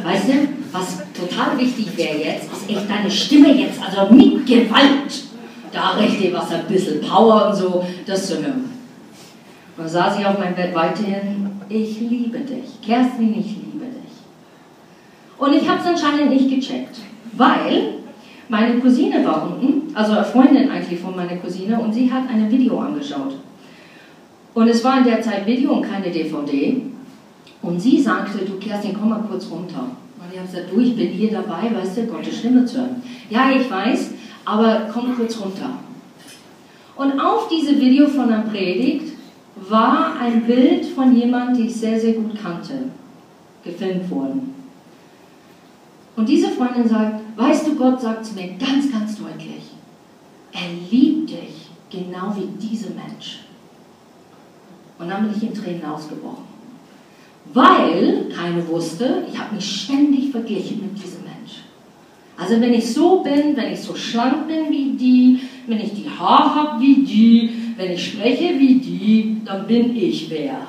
weißt 0.00 0.28
du, 0.28 0.48
was 0.70 0.98
total 1.12 1.58
wichtig 1.58 1.96
wäre 1.96 2.18
jetzt, 2.18 2.52
ist 2.52 2.70
echt 2.70 2.88
deine 2.88 3.10
Stimme 3.10 3.52
jetzt, 3.52 3.80
also 3.82 4.14
mit 4.14 4.46
Gewalt, 4.46 5.24
da 5.72 5.90
richtig 5.94 6.32
was, 6.32 6.52
ein 6.52 6.68
bisschen 6.68 7.00
Power 7.00 7.48
und 7.48 7.56
so, 7.56 7.84
das 8.06 8.28
zu 8.28 8.36
hören. 8.36 8.70
Und 9.76 9.82
dann 9.82 9.88
saß 9.88 10.20
ich 10.20 10.24
auf 10.24 10.38
meinem 10.38 10.54
Bett 10.54 10.72
weiterhin, 10.72 11.50
ich 11.68 11.98
liebe 11.98 12.38
dich. 12.38 12.80
Kerstin, 12.80 13.36
ich. 13.36 13.59
Und 15.40 15.54
ich 15.54 15.66
habe 15.66 15.80
es 15.80 15.86
anscheinend 15.86 16.30
nicht 16.30 16.50
gecheckt, 16.50 16.98
weil 17.32 17.94
meine 18.50 18.78
Cousine 18.78 19.24
war 19.24 19.46
unten, 19.46 19.96
also 19.96 20.12
eine 20.12 20.24
Freundin 20.24 20.70
eigentlich 20.70 21.00
von 21.00 21.16
meiner 21.16 21.36
Cousine, 21.36 21.80
und 21.80 21.94
sie 21.94 22.12
hat 22.12 22.28
ein 22.28 22.50
Video 22.50 22.78
angeschaut. 22.78 23.36
Und 24.52 24.68
es 24.68 24.84
war 24.84 24.98
in 24.98 25.04
der 25.04 25.22
Zeit 25.22 25.46
Video 25.46 25.72
und 25.72 25.82
keine 25.82 26.10
DVD. 26.10 26.82
Und 27.62 27.80
sie 27.80 27.98
sagte, 27.98 28.44
du 28.44 28.58
Kerstin, 28.58 28.94
komm 28.98 29.08
mal 29.08 29.24
kurz 29.30 29.50
runter. 29.50 29.86
Und 30.18 30.30
ich 30.30 30.38
habe 30.38 30.46
gesagt, 30.46 30.72
du, 30.72 30.80
ich 30.80 30.94
bin 30.94 31.08
hier 31.08 31.30
dabei, 31.30 31.74
weißt 31.74 31.96
du, 31.96 32.06
Gottes 32.06 32.38
Stimme 32.38 32.66
zu 32.66 32.78
hören. 32.78 33.02
Ja, 33.30 33.50
ich 33.50 33.70
weiß, 33.70 34.10
aber 34.44 34.90
komm 34.92 35.16
kurz 35.16 35.40
runter. 35.40 35.70
Und 36.96 37.18
auf 37.18 37.48
diesem 37.48 37.80
Video 37.80 38.08
von 38.08 38.28
der 38.28 38.44
Predigt 38.50 39.14
war 39.70 40.16
ein 40.20 40.42
Bild 40.42 40.84
von 40.84 41.16
jemandem, 41.16 41.56
den 41.56 41.66
ich 41.66 41.76
sehr, 41.76 41.98
sehr 41.98 42.12
gut 42.12 42.32
kannte, 42.42 42.74
gefilmt 43.64 44.10
worden. 44.10 44.59
Und 46.20 46.28
diese 46.28 46.50
Freundin 46.50 46.86
sagt, 46.86 47.22
weißt 47.34 47.66
du, 47.66 47.76
Gott 47.76 47.98
sagt 47.98 48.26
zu 48.26 48.34
mir 48.34 48.48
ganz, 48.58 48.92
ganz 48.92 49.16
deutlich, 49.16 49.62
er 50.52 50.68
liebt 50.90 51.30
dich 51.30 51.70
genau 51.88 52.36
wie 52.36 52.46
dieser 52.60 52.90
Mensch. 52.90 53.38
Und 54.98 55.08
dann 55.08 55.26
bin 55.26 55.34
ich 55.34 55.42
in 55.42 55.54
Tränen 55.54 55.82
ausgebrochen. 55.82 56.44
Weil 57.54 58.26
keiner 58.36 58.68
wusste, 58.68 59.24
ich 59.32 59.40
habe 59.40 59.54
mich 59.54 59.84
ständig 59.84 60.30
verglichen 60.30 60.82
mit 60.82 61.02
diesem 61.02 61.22
Mensch. 61.22 61.62
Also 62.36 62.60
wenn 62.60 62.74
ich 62.74 62.92
so 62.92 63.22
bin, 63.22 63.56
wenn 63.56 63.72
ich 63.72 63.80
so 63.80 63.94
schlank 63.94 64.46
bin 64.46 64.68
wie 64.68 64.92
die, 64.98 65.40
wenn 65.68 65.80
ich 65.80 65.94
die 65.94 66.10
Haare 66.10 66.54
habe 66.54 66.82
wie 66.82 67.02
die, 67.02 67.50
wenn 67.78 67.92
ich 67.92 68.08
spreche 68.08 68.58
wie 68.58 68.74
die, 68.74 69.40
dann 69.46 69.66
bin 69.66 69.96
ich 69.96 70.28
wer. 70.28 70.66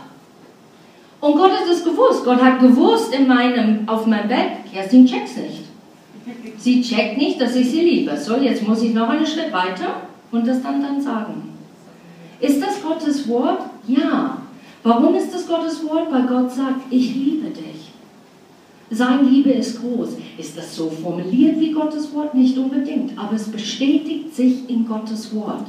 Und 1.21 1.35
Gott 1.35 1.51
hat 1.51 1.69
es 1.71 1.83
gewusst. 1.83 2.25
Gott 2.25 2.41
hat 2.41 2.59
gewusst 2.59 3.13
in 3.13 3.27
meinem, 3.27 3.87
auf 3.87 4.07
meinem 4.07 4.27
Bett, 4.27 4.71
Kerstin 4.71 5.05
checkt 5.05 5.37
nicht. 5.37 5.63
Sie 6.57 6.81
checkt 6.81 7.17
nicht, 7.17 7.39
dass 7.39 7.55
ich 7.55 7.69
sie 7.69 7.81
liebe. 7.81 8.17
So, 8.17 8.35
jetzt 8.37 8.67
muss 8.67 8.81
ich 8.81 8.93
noch 8.93 9.09
einen 9.09 9.25
Schritt 9.25 9.53
weiter 9.53 10.01
und 10.31 10.47
das 10.47 10.61
dann, 10.61 10.81
dann 10.81 10.99
sagen. 10.99 11.49
Ist 12.39 12.61
das 12.61 12.81
Gottes 12.81 13.27
Wort? 13.27 13.61
Ja. 13.87 14.37
Warum 14.83 15.13
ist 15.15 15.33
das 15.33 15.47
Gottes 15.47 15.83
Wort? 15.87 16.11
Weil 16.11 16.25
Gott 16.25 16.51
sagt, 16.51 16.81
ich 16.89 17.13
liebe 17.15 17.49
dich. 17.49 17.91
Seine 18.89 19.21
Liebe 19.21 19.51
ist 19.51 19.79
groß. 19.79 20.09
Ist 20.37 20.57
das 20.57 20.75
so 20.75 20.89
formuliert 20.89 21.59
wie 21.59 21.71
Gottes 21.71 22.13
Wort? 22.13 22.33
Nicht 22.33 22.57
unbedingt, 22.57 23.17
aber 23.17 23.35
es 23.35 23.49
bestätigt 23.49 24.35
sich 24.35 24.69
in 24.69 24.87
Gottes 24.87 25.33
Wort. 25.35 25.65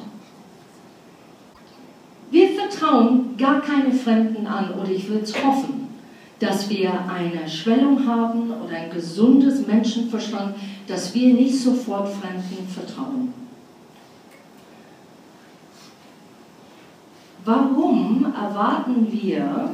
Wir 2.33 2.49
vertrauen 2.49 3.37
gar 3.37 3.61
keine 3.61 3.93
Fremden 3.93 4.47
an 4.47 4.73
oder 4.73 4.91
ich 4.91 5.07
würde 5.07 5.25
es 5.25 5.45
hoffen, 5.45 5.89
dass 6.39 6.71
wir 6.71 6.91
eine 7.07 7.47
Schwellung 7.47 8.07
haben 8.07 8.51
oder 8.51 8.75
ein 8.75 8.91
gesundes 8.91 9.67
Menschenverstand, 9.67 10.55
dass 10.89 11.15
wir 11.15 11.35
nicht 11.35 11.61
sofort 11.61 12.09
Fremden 12.09 12.67
vertrauen. 12.67 13.35
Warum 17.45 18.33
erwarten 18.35 19.09
wir, 19.13 19.71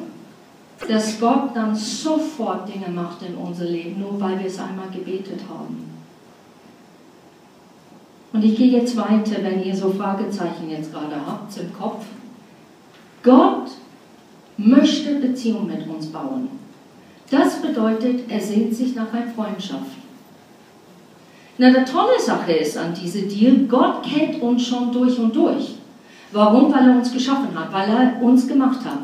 dass 0.89 1.21
Gott 1.21 1.55
dann 1.55 1.77
sofort 1.77 2.69
Dinge 2.69 2.89
macht 2.89 3.23
in 3.23 3.37
unser 3.37 3.67
Leben, 3.67 4.01
nur 4.01 4.21
weil 4.21 4.37
wir 4.41 4.47
es 4.47 4.59
einmal 4.59 4.89
gebetet 4.93 5.43
haben? 5.49 5.85
Und 8.33 8.45
ich 8.45 8.57
gehe 8.57 8.81
jetzt 8.81 8.97
weiter, 8.97 9.45
wenn 9.45 9.63
ihr 9.63 9.77
so 9.77 9.93
Fragezeichen 9.93 10.69
jetzt 10.69 10.93
gerade 10.93 11.25
habt 11.25 11.57
im 11.57 11.73
Kopf. 11.73 12.05
Gott 13.29 13.73
möchte 14.57 15.17
Beziehung 15.17 15.67
mit 15.67 15.87
uns 15.87 16.07
bauen. 16.07 16.49
Das 17.31 17.61
bedeutet, 17.61 18.23
er 18.31 18.41
sehnt 18.41 18.75
sich 18.75 18.95
nach 18.95 19.13
einer 19.13 19.31
Freundschaft. 19.31 19.99
Na, 21.59 21.69
die 21.69 21.85
tolle 21.85 22.19
Sache 22.19 22.53
ist 22.53 22.79
an 22.79 22.95
diesem 22.95 23.29
Deal, 23.29 23.67
Gott 23.69 24.03
kennt 24.03 24.41
uns 24.41 24.67
schon 24.67 24.91
durch 24.93 25.19
und 25.19 25.37
durch. 25.37 25.75
Warum? 26.33 26.73
Weil 26.73 26.89
er 26.89 26.97
uns 26.97 27.13
geschaffen 27.13 27.49
hat, 27.55 27.71
weil 27.71 27.91
er 27.91 28.23
uns 28.23 28.49
gemacht 28.49 28.83
hat. 28.83 29.03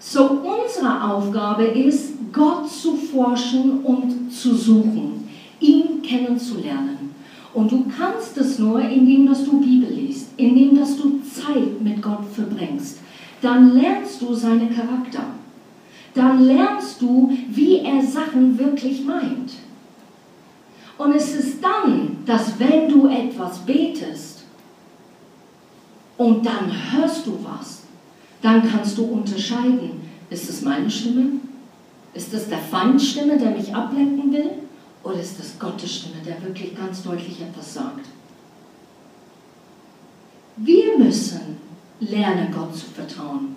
So, 0.00 0.40
unsere 0.42 1.12
Aufgabe 1.12 1.62
ist, 1.62 2.14
Gott 2.32 2.68
zu 2.68 2.96
forschen 2.96 3.84
und 3.84 4.32
zu 4.32 4.52
suchen, 4.56 5.28
ihn 5.60 6.02
kennenzulernen. 6.02 7.14
Und 7.54 7.70
du 7.70 7.84
kannst 7.96 8.36
es 8.38 8.58
nur, 8.58 8.80
indem 8.80 9.28
dass 9.28 9.44
du 9.44 9.60
Bibel 9.60 9.92
liest, 9.92 10.30
indem 10.38 10.76
dass 10.76 10.96
du 10.96 11.20
Zeit 11.22 11.80
mit 11.80 12.02
Gott 12.02 12.24
verbringst. 12.34 12.98
Dann 13.42 13.74
lernst 13.74 14.22
du 14.22 14.32
seinen 14.34 14.74
Charakter. 14.74 15.24
Dann 16.14 16.44
lernst 16.44 17.02
du, 17.02 17.36
wie 17.48 17.80
er 17.80 18.02
Sachen 18.02 18.58
wirklich 18.58 19.04
meint. 19.04 19.52
Und 20.96 21.14
es 21.14 21.34
ist 21.34 21.62
dann, 21.62 22.18
dass 22.24 22.58
wenn 22.58 22.88
du 22.88 23.08
etwas 23.08 23.58
betest, 23.58 24.32
Und 26.18 26.46
dann 26.46 26.70
hörst 26.92 27.26
du 27.26 27.36
was. 27.42 27.82
Dann 28.42 28.68
kannst 28.70 28.96
du 28.98 29.04
unterscheiden, 29.04 30.02
ist 30.30 30.48
es 30.48 30.62
meine 30.62 30.88
Stimme? 30.88 31.40
Ist 32.14 32.32
das 32.32 32.48
der 32.48 32.58
Feindstimme, 32.58 33.38
der 33.38 33.50
mich 33.50 33.74
ablenken 33.74 34.32
will? 34.32 34.50
Oder 35.02 35.20
ist 35.20 35.38
das 35.40 35.58
Gottes 35.58 35.96
Stimme, 35.96 36.22
der 36.24 36.40
wirklich 36.42 36.76
ganz 36.76 37.02
deutlich 37.02 37.40
etwas 37.40 37.74
sagt? 37.74 38.06
Wir 40.58 40.96
müssen 40.98 41.56
lernen, 42.10 42.48
Gott 42.54 42.74
zu 42.76 42.86
vertrauen. 42.86 43.56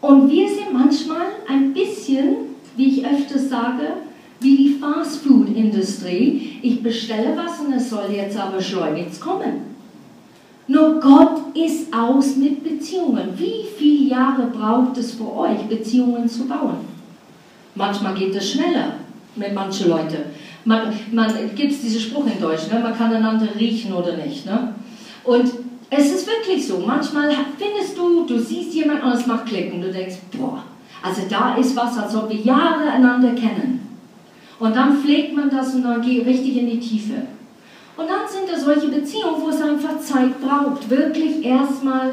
Und 0.00 0.30
wir 0.30 0.48
sind 0.48 0.72
manchmal 0.72 1.26
ein 1.48 1.72
bisschen, 1.72 2.36
wie 2.76 2.98
ich 2.98 3.06
öfters 3.06 3.48
sage, 3.48 3.94
wie 4.40 4.56
die 4.56 4.78
Fastfood-Industrie. 4.78 6.58
Ich 6.62 6.82
bestelle 6.82 7.36
was 7.36 7.60
und 7.60 7.72
es 7.72 7.90
soll 7.90 8.10
jetzt 8.12 8.38
aber 8.38 8.60
schleunigst 8.60 9.20
kommen. 9.20 9.76
Nur 10.68 11.00
Gott 11.00 11.56
ist 11.56 11.92
aus 11.94 12.36
mit 12.36 12.62
Beziehungen. 12.62 13.30
Wie 13.36 13.64
viele 13.78 14.10
Jahre 14.10 14.46
braucht 14.48 14.98
es 14.98 15.12
für 15.12 15.32
euch, 15.32 15.60
Beziehungen 15.68 16.28
zu 16.28 16.46
bauen? 16.46 16.78
Manchmal 17.74 18.14
geht 18.14 18.34
es 18.34 18.50
schneller 18.50 18.94
mit 19.36 19.54
manchen 19.54 19.88
Leuten. 19.88 20.18
Man, 20.64 20.92
man 21.12 21.32
gibt 21.54 21.72
es 21.72 21.80
diesen 21.82 22.00
Spruch 22.00 22.26
in 22.26 22.40
Deutsch, 22.40 22.68
ne? 22.70 22.80
man 22.80 22.96
kann 22.96 23.12
einander 23.12 23.48
riechen 23.58 23.92
oder 23.92 24.16
nicht. 24.16 24.44
Ne? 24.44 24.74
Und 25.22 25.50
es 25.90 26.12
ist 26.12 26.26
wirklich 26.26 26.66
so, 26.66 26.82
manchmal 26.84 27.30
findest 27.58 27.96
du, 27.96 28.24
du 28.26 28.38
siehst 28.38 28.74
jemanden 28.74 29.04
und 29.04 29.12
es 29.12 29.26
macht 29.26 29.46
Klick 29.46 29.72
und 29.72 29.82
du 29.82 29.92
denkst, 29.92 30.16
boah, 30.36 30.64
also 31.02 31.22
da 31.28 31.56
ist 31.56 31.76
was, 31.76 31.96
als 31.96 32.14
ob 32.16 32.28
wir 32.28 32.40
Jahre 32.40 32.90
einander 32.90 33.32
kennen. 33.34 33.80
Und 34.58 34.74
dann 34.74 34.96
pflegt 34.96 35.36
man 35.36 35.50
das 35.50 35.74
und 35.74 35.82
dann 35.82 36.00
geht 36.00 36.26
richtig 36.26 36.56
in 36.56 36.70
die 36.70 36.80
Tiefe. 36.80 37.14
Und 37.96 38.06
dann 38.08 38.26
sind 38.28 38.50
da 38.50 38.58
solche 38.58 38.88
Beziehungen, 38.88 39.40
wo 39.40 39.48
es 39.48 39.60
einfach 39.60 40.00
Zeit 40.00 40.40
braucht, 40.40 40.90
wirklich 40.90 41.44
erstmal 41.44 42.12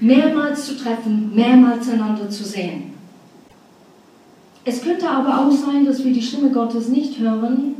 mehrmals 0.00 0.66
zu 0.66 0.76
treffen, 0.76 1.32
mehrmals 1.34 1.88
einander 1.88 2.28
zu 2.30 2.44
sehen. 2.44 2.94
Es 4.64 4.82
könnte 4.82 5.08
aber 5.08 5.38
auch 5.38 5.50
sein, 5.50 5.84
dass 5.84 6.04
wir 6.04 6.12
die 6.12 6.22
Stimme 6.22 6.50
Gottes 6.50 6.88
nicht 6.88 7.18
hören, 7.18 7.74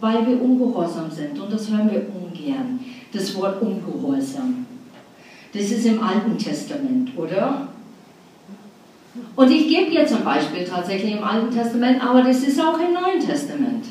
weil 0.00 0.26
wir 0.26 0.40
ungehorsam 0.40 1.10
sind. 1.10 1.38
Und 1.38 1.52
das 1.52 1.70
hören 1.70 1.90
wir 1.90 2.06
ungern, 2.14 2.80
das 3.12 3.34
Wort 3.36 3.60
ungehorsam. 3.62 4.66
Das 5.52 5.62
ist 5.62 5.86
im 5.86 6.02
Alten 6.02 6.36
Testament, 6.36 7.16
oder? 7.16 7.68
Und 9.34 9.50
ich 9.50 9.68
gebe 9.68 9.90
jetzt 9.92 10.14
ein 10.14 10.24
Beispiel 10.24 10.64
tatsächlich 10.64 11.14
im 11.14 11.24
Alten 11.24 11.50
Testament, 11.50 12.02
aber 12.04 12.22
das 12.22 12.42
ist 12.42 12.60
auch 12.60 12.78
im 12.78 12.92
Neuen 12.92 13.20
Testament. 13.24 13.86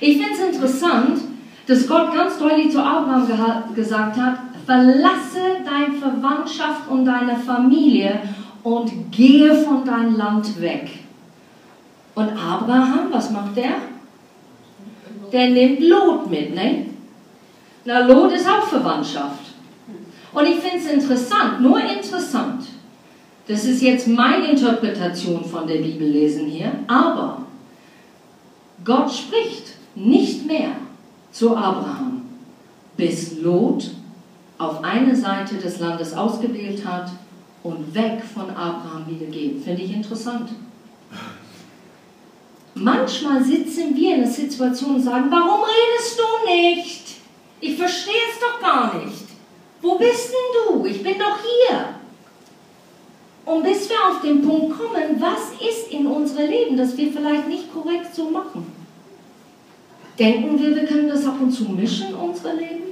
Ich 0.00 0.16
finde 0.16 0.32
es 0.32 0.54
interessant, 0.54 1.20
dass 1.66 1.86
Gott 1.86 2.12
ganz 2.14 2.38
deutlich 2.38 2.70
zu 2.70 2.82
Abraham 2.82 3.26
gesagt 3.74 4.16
hat, 4.16 4.38
verlasse 4.64 5.64
deine 5.64 5.98
Verwandtschaft 5.98 6.88
und 6.88 7.04
deine 7.04 7.36
Familie 7.36 8.20
und 8.62 9.10
gehe 9.10 9.54
von 9.54 9.84
deinem 9.84 10.16
Land 10.16 10.60
weg. 10.60 10.90
Und 12.14 12.28
Abraham, 12.30 13.08
was 13.10 13.30
macht 13.30 13.56
der? 13.56 13.76
Der 15.32 15.50
nimmt 15.50 15.80
Lot 15.80 16.30
mit, 16.30 16.54
ne? 16.54 16.86
Na, 17.84 18.06
Lot 18.06 18.32
ist 18.32 18.48
auch 18.48 18.64
Verwandtschaft. 18.64 19.50
Und 20.32 20.46
ich 20.46 20.60
finde 20.60 20.78
es 20.78 20.92
interessant, 20.92 21.60
nur 21.60 21.80
interessant. 21.80 22.66
Das 23.48 23.64
ist 23.64 23.82
jetzt 23.82 24.06
meine 24.06 24.50
Interpretation 24.50 25.44
von 25.44 25.66
der 25.66 25.78
Bibel 25.78 26.06
lesen 26.06 26.46
hier, 26.46 26.72
aber 26.86 27.46
Gott 28.84 29.12
spricht 29.12 29.74
nicht 29.94 30.46
mehr 30.46 30.70
zu 31.32 31.56
Abraham, 31.56 32.22
bis 32.96 33.40
Lot 33.40 33.90
auf 34.58 34.84
eine 34.84 35.16
Seite 35.16 35.56
des 35.56 35.80
Landes 35.80 36.14
ausgewählt 36.14 36.84
hat 36.86 37.10
und 37.62 37.94
weg 37.94 38.22
von 38.22 38.50
Abraham 38.50 39.06
wieder 39.08 39.26
geht. 39.26 39.64
Finde 39.64 39.82
ich 39.82 39.92
interessant. 39.92 40.50
Manchmal 42.74 43.42
sitzen 43.42 43.96
wir 43.96 44.14
in 44.14 44.20
der 44.20 44.30
Situation 44.30 44.96
und 44.96 45.02
sagen, 45.02 45.26
warum 45.30 45.60
redest 45.62 46.18
du 46.18 46.50
nicht? 46.50 47.09
Ich 47.60 47.76
verstehe 47.76 48.14
es 48.32 48.40
doch 48.40 48.60
gar 48.60 48.94
nicht. 48.96 49.24
Wo 49.82 49.98
bist 49.98 50.30
denn 50.30 50.78
du? 50.78 50.86
Ich 50.86 51.02
bin 51.02 51.18
doch 51.18 51.38
hier. 51.38 51.94
Und 53.44 53.62
bis 53.62 53.88
wir 53.88 53.96
auf 54.08 54.20
den 54.22 54.42
Punkt 54.42 54.78
kommen, 54.78 55.20
was 55.20 55.52
ist 55.60 55.90
in 55.90 56.06
unserem 56.06 56.50
Leben, 56.50 56.76
das 56.76 56.96
wir 56.96 57.12
vielleicht 57.12 57.48
nicht 57.48 57.72
korrekt 57.72 58.14
so 58.14 58.30
machen? 58.30 58.66
Denken 60.18 60.60
wir, 60.60 60.74
wir 60.74 60.84
können 60.84 61.08
das 61.08 61.26
ab 61.26 61.36
und 61.40 61.50
zu 61.50 61.64
mischen, 61.64 62.14
unser 62.14 62.54
Leben? 62.54 62.90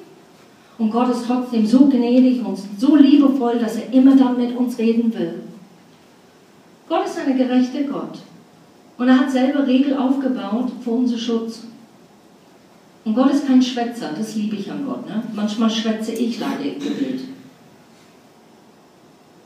Und 0.78 0.90
Gott 0.90 1.10
ist 1.10 1.26
trotzdem 1.26 1.66
so 1.66 1.86
gnädig 1.86 2.44
und 2.44 2.58
so 2.78 2.96
liebevoll, 2.96 3.58
dass 3.58 3.76
er 3.76 3.92
immer 3.92 4.16
dann 4.16 4.38
mit 4.38 4.56
uns 4.56 4.78
reden 4.78 5.12
will. 5.12 5.42
Gott 6.88 7.04
ist 7.04 7.18
ein 7.18 7.36
gerechter 7.36 7.82
Gott. 7.82 8.18
Und 8.96 9.08
er 9.08 9.20
hat 9.20 9.30
selber 9.30 9.66
Regeln 9.66 9.98
aufgebaut 9.98 10.70
für 10.82 10.90
unseren 10.90 11.18
Schutz. 11.18 11.62
Und 13.04 13.14
Gott 13.14 13.32
ist 13.32 13.46
kein 13.46 13.62
Schwätzer, 13.62 14.12
das 14.16 14.34
liebe 14.34 14.56
ich 14.56 14.70
an 14.70 14.84
Gott. 14.86 15.06
Ne? 15.06 15.22
Manchmal 15.34 15.70
schwätze 15.70 16.12
ich 16.12 16.38
leider 16.38 16.64
im 16.64 16.78
Gebet. 16.78 17.20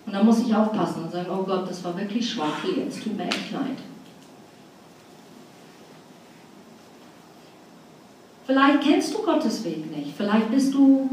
Und 0.06 0.12
da 0.12 0.22
muss 0.22 0.40
ich 0.40 0.54
aufpassen 0.54 1.04
und 1.04 1.12
sagen, 1.12 1.28
oh 1.30 1.44
Gott, 1.44 1.68
das 1.68 1.84
war 1.84 1.96
wirklich 1.96 2.28
schwach 2.28 2.62
hier, 2.64 2.84
jetzt 2.84 3.02
tut 3.02 3.16
mir 3.16 3.24
echt 3.24 3.52
leid. 3.52 3.78
Vielleicht 8.44 8.82
kennst 8.82 9.14
du 9.14 9.18
Gottes 9.18 9.64
Weg 9.64 9.96
nicht. 9.96 10.14
Vielleicht 10.16 10.50
bist 10.50 10.74
du, 10.74 11.08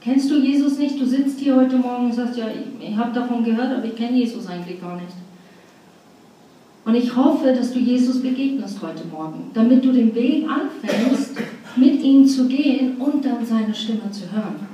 kennst 0.00 0.30
du 0.30 0.38
Jesus 0.38 0.78
nicht. 0.78 0.98
Du 0.98 1.04
sitzt 1.04 1.38
hier 1.38 1.54
heute 1.54 1.76
Morgen 1.76 2.06
und 2.06 2.14
sagst, 2.14 2.38
ja, 2.38 2.46
ich, 2.48 2.88
ich 2.88 2.96
habe 2.96 3.12
davon 3.12 3.44
gehört, 3.44 3.76
aber 3.76 3.84
ich 3.84 3.94
kenne 3.94 4.16
Jesus 4.16 4.46
eigentlich 4.46 4.80
gar 4.80 4.96
nicht. 4.96 5.12
Und 6.84 6.94
ich 6.94 7.14
hoffe, 7.14 7.52
dass 7.52 7.72
du 7.72 7.78
Jesus 7.78 8.22
begegnest 8.22 8.80
heute 8.80 9.04
Morgen, 9.06 9.50
damit 9.52 9.84
du 9.84 9.92
den 9.92 10.14
Weg 10.14 10.46
anfängst, 10.48 11.36
mit 11.76 12.02
ihm 12.02 12.26
zu 12.26 12.48
gehen 12.48 12.96
und 12.96 13.24
dann 13.24 13.44
seine 13.44 13.74
Stimme 13.74 14.10
zu 14.10 14.30
hören. 14.32 14.66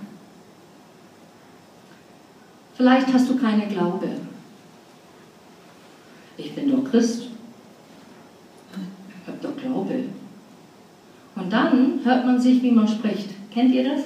Vielleicht 2.75 3.13
hast 3.13 3.29
du 3.29 3.37
keine 3.37 3.67
Glaube. 3.67 4.09
Ich 6.37 6.55
bin 6.55 6.71
doch 6.71 6.91
Christ. 6.91 7.29
Ich 8.73 9.29
habe 9.29 9.39
doch 9.41 9.57
Glaube. 9.57 10.05
Und 11.37 11.53
dann 11.53 12.01
hört 12.03 12.27
man 12.27 12.41
sich, 12.41 12.63
wie 12.63 12.73
man 12.73 12.89
spricht. 12.89 13.31
Kennt 13.51 13.75
ihr 13.75 13.85
das? 13.85 14.03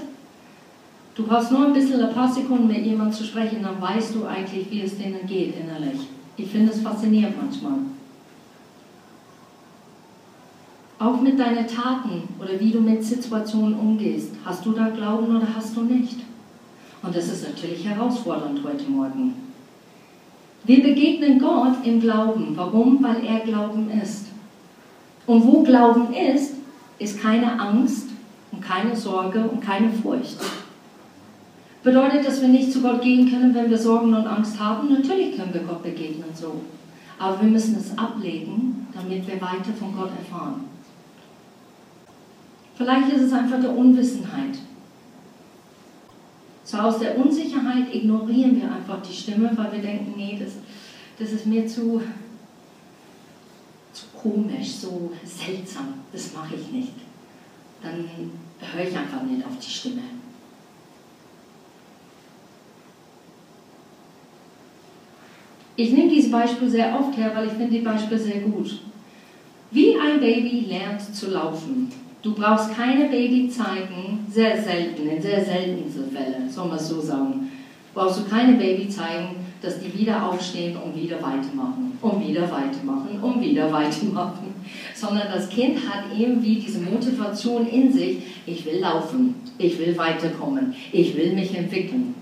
Du 1.15 1.27
brauchst 1.27 1.51
nur 1.51 1.67
ein 1.67 1.73
bisschen 1.73 2.01
ein 2.03 2.13
paar 2.13 2.31
Sekunden 2.31 2.67
mit 2.67 2.85
jemandem 2.85 3.17
zu 3.17 3.25
sprechen, 3.25 3.63
dann 3.63 3.81
weißt 3.81 4.15
du 4.15 4.27
eigentlich, 4.27 4.71
wie 4.71 4.83
es 4.83 4.99
denen 4.99 5.27
geht 5.27 5.55
innerlich. 5.59 6.01
Ich 6.37 6.51
finde 6.51 6.71
es 6.73 6.83
faszinierend 6.83 7.37
manchmal. 7.41 7.79
Auch 10.99 11.21
mit 11.21 11.39
deinen 11.39 11.67
Taten 11.67 12.23
oder 12.41 12.59
wie 12.59 12.71
du 12.71 12.81
mit 12.81 13.05
Situationen 13.05 13.79
umgehst. 13.79 14.31
Hast 14.45 14.65
du 14.65 14.73
da 14.73 14.89
Glauben 14.89 15.37
oder 15.37 15.47
hast 15.55 15.77
du 15.77 15.83
nicht? 15.83 16.21
Und 17.03 17.15
das 17.15 17.29
ist 17.29 17.47
natürlich 17.47 17.87
herausfordernd 17.87 18.61
heute 18.65 18.91
Morgen. 18.91 19.35
Wir 20.65 20.83
begegnen 20.83 21.39
Gott 21.39 21.85
im 21.85 22.01
Glauben. 22.01 22.53
Warum? 22.57 23.03
Weil 23.03 23.25
er 23.27 23.41
Glauben 23.41 23.91
ist. 23.91 24.29
Und 25.27 25.45
wo 25.45 25.63
Glauben 25.63 26.15
ist, 26.15 26.55
ist 26.99 27.21
keine 27.21 27.61
Angst 27.61 28.09
und 28.51 28.63
keine 28.63 28.97
Sorge 28.97 29.41
und 29.41 29.61
keine 29.61 29.91
Furcht. 29.91 30.39
Bedeutet, 31.83 32.27
dass 32.27 32.41
wir 32.41 32.49
nicht 32.49 32.73
zu 32.73 32.81
Gott 32.81 33.03
gehen 33.03 33.31
können, 33.31 33.55
wenn 33.55 33.69
wir 33.69 33.79
Sorgen 33.79 34.15
und 34.15 34.27
Angst 34.27 34.59
haben? 34.59 34.93
Natürlich 34.93 35.37
können 35.37 35.53
wir 35.53 35.61
Gott 35.61 35.83
begegnen 35.83 36.31
so. 36.35 36.63
Aber 37.19 37.41
wir 37.43 37.49
müssen 37.49 37.77
es 37.77 37.97
ablegen, 37.97 38.89
damit 38.95 39.27
wir 39.27 39.41
weiter 39.41 39.73
von 39.79 39.95
Gott 39.95 40.11
erfahren. 40.19 40.76
Vielleicht 42.77 43.13
ist 43.13 43.23
es 43.23 43.33
einfach 43.33 43.61
der 43.61 43.75
Unwissenheit. 43.75 44.59
So 46.63 46.79
aus 46.79 46.99
der 46.99 47.17
Unsicherheit 47.17 47.95
ignorieren 47.95 48.61
wir 48.61 48.71
einfach 48.71 49.01
die 49.01 49.15
Stimme, 49.15 49.51
weil 49.55 49.73
wir 49.73 49.79
denken, 49.79 50.15
nee, 50.17 50.39
das, 50.39 50.55
das 51.19 51.33
ist 51.33 51.47
mir 51.47 51.67
zu, 51.67 52.03
zu 53.93 54.05
komisch, 54.21 54.73
so 54.73 55.13
seltsam, 55.25 55.95
das 56.13 56.35
mache 56.35 56.57
ich 56.57 56.71
nicht. 56.73 56.93
Dann 57.83 58.05
höre 58.61 58.89
ich 58.89 58.97
einfach 58.97 59.23
nicht 59.23 59.47
auf 59.47 59.59
die 59.59 59.71
Stimme. 59.71 60.03
Ich 65.77 65.93
nehme 65.93 66.11
dieses 66.11 66.31
Beispiel 66.31 66.69
sehr 66.69 66.99
oft 66.99 67.17
her, 67.17 67.31
weil 67.35 67.47
ich 67.47 67.53
finde 67.53 67.71
die 67.71 67.85
Beispiele 67.85 68.19
sehr 68.19 68.41
gut. 68.41 68.81
Wie 69.71 69.95
ein 69.97 70.21
Baby 70.21 70.67
lernt 70.69 71.15
zu 71.15 71.31
laufen. 71.31 71.93
Du 72.23 72.35
brauchst 72.35 72.75
keine 72.77 73.07
Baby 73.07 73.49
zeigen, 73.49 74.27
sehr 74.29 74.61
selten, 74.61 75.09
in 75.09 75.23
sehr 75.23 75.45
seltenen 75.45 76.11
Fällen, 76.13 76.51
soll 76.51 76.69
man 76.69 76.79
so 76.79 77.01
sagen, 77.01 77.51
brauchst 77.95 78.21
du 78.21 78.25
keine 78.25 78.57
Baby 78.57 78.89
zeigen, 78.89 79.37
dass 79.63 79.81
die 79.81 79.99
wieder 79.99 80.29
aufstehen 80.29 80.77
und 80.77 80.95
wieder 81.01 81.17
weitermachen. 81.17 81.99
und 82.01 82.27
wieder 82.27 82.43
weitermachen 82.43 83.19
und 83.23 83.41
wieder 83.41 83.73
weitermachen. 83.73 84.55
Sondern 84.95 85.29
das 85.33 85.49
Kind 85.49 85.79
hat 85.89 86.05
irgendwie 86.17 86.57
diese 86.57 86.81
Motivation 86.81 87.67
in 87.67 87.93
sich, 87.93 88.19
ich 88.47 88.65
will 88.67 88.81
laufen, 88.81 89.35
ich 89.59 89.79
will 89.79 89.97
weiterkommen, 89.97 90.75
ich 90.93 91.17
will 91.17 91.33
mich 91.33 91.57
entwickeln. 91.57 92.15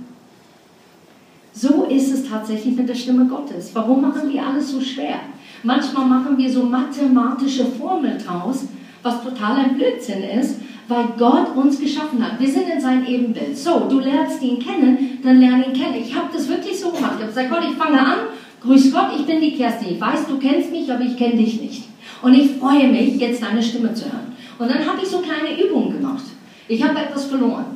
So 1.52 1.84
ist 1.84 2.12
es 2.12 2.28
tatsächlich 2.28 2.74
mit 2.76 2.88
der 2.88 2.94
Stimme 2.94 3.26
Gottes. 3.26 3.70
Warum 3.74 4.02
machen 4.02 4.32
wir 4.32 4.44
alles 4.44 4.72
so 4.72 4.80
schwer? 4.80 5.20
Manchmal 5.62 6.06
machen 6.06 6.36
wir 6.36 6.50
so 6.50 6.64
mathematische 6.64 7.64
Formeln 7.64 8.18
draus, 8.18 8.64
was 9.04 9.22
total 9.22 9.56
ein 9.58 9.76
Blödsinn 9.76 10.24
ist, 10.24 10.60
weil 10.88 11.04
Gott 11.18 11.54
uns 11.54 11.78
geschaffen 11.78 12.24
hat. 12.24 12.40
Wir 12.40 12.48
sind 12.48 12.68
in 12.68 12.80
sein 12.80 13.06
Ebenbild. 13.06 13.56
So, 13.56 13.86
du 13.88 14.00
lernst 14.00 14.42
ihn 14.42 14.58
kennen, 14.58 15.20
dann 15.22 15.38
lern 15.38 15.62
ihn 15.62 15.72
kennen. 15.72 15.96
Ich 16.02 16.14
habe 16.14 16.28
das 16.32 16.48
wirklich 16.48 16.78
so 16.80 16.90
gemacht. 16.90 17.12
Ich 17.16 17.22
habe 17.22 17.26
gesagt, 17.26 17.50
Gott, 17.50 17.62
ich 17.70 17.76
fange 17.76 18.00
an, 18.00 18.18
grüß 18.62 18.92
Gott, 18.92 19.10
ich 19.16 19.26
bin 19.26 19.40
die 19.40 19.56
Kerstin. 19.56 19.94
Ich 19.94 20.00
weiß, 20.00 20.26
du 20.26 20.38
kennst 20.38 20.72
mich, 20.72 20.90
aber 20.90 21.02
ich 21.02 21.16
kenne 21.16 21.36
dich 21.36 21.60
nicht. 21.60 21.84
Und 22.22 22.34
ich 22.34 22.52
freue 22.52 22.88
mich, 22.88 23.16
jetzt 23.20 23.42
deine 23.42 23.62
Stimme 23.62 23.92
zu 23.92 24.06
hören. 24.06 24.34
Und 24.58 24.70
dann 24.70 24.86
habe 24.86 24.98
ich 25.02 25.08
so 25.08 25.18
kleine 25.18 25.60
Übungen 25.62 25.92
gemacht. 25.92 26.24
Ich 26.66 26.82
habe 26.82 26.98
etwas 26.98 27.26
verloren. 27.26 27.66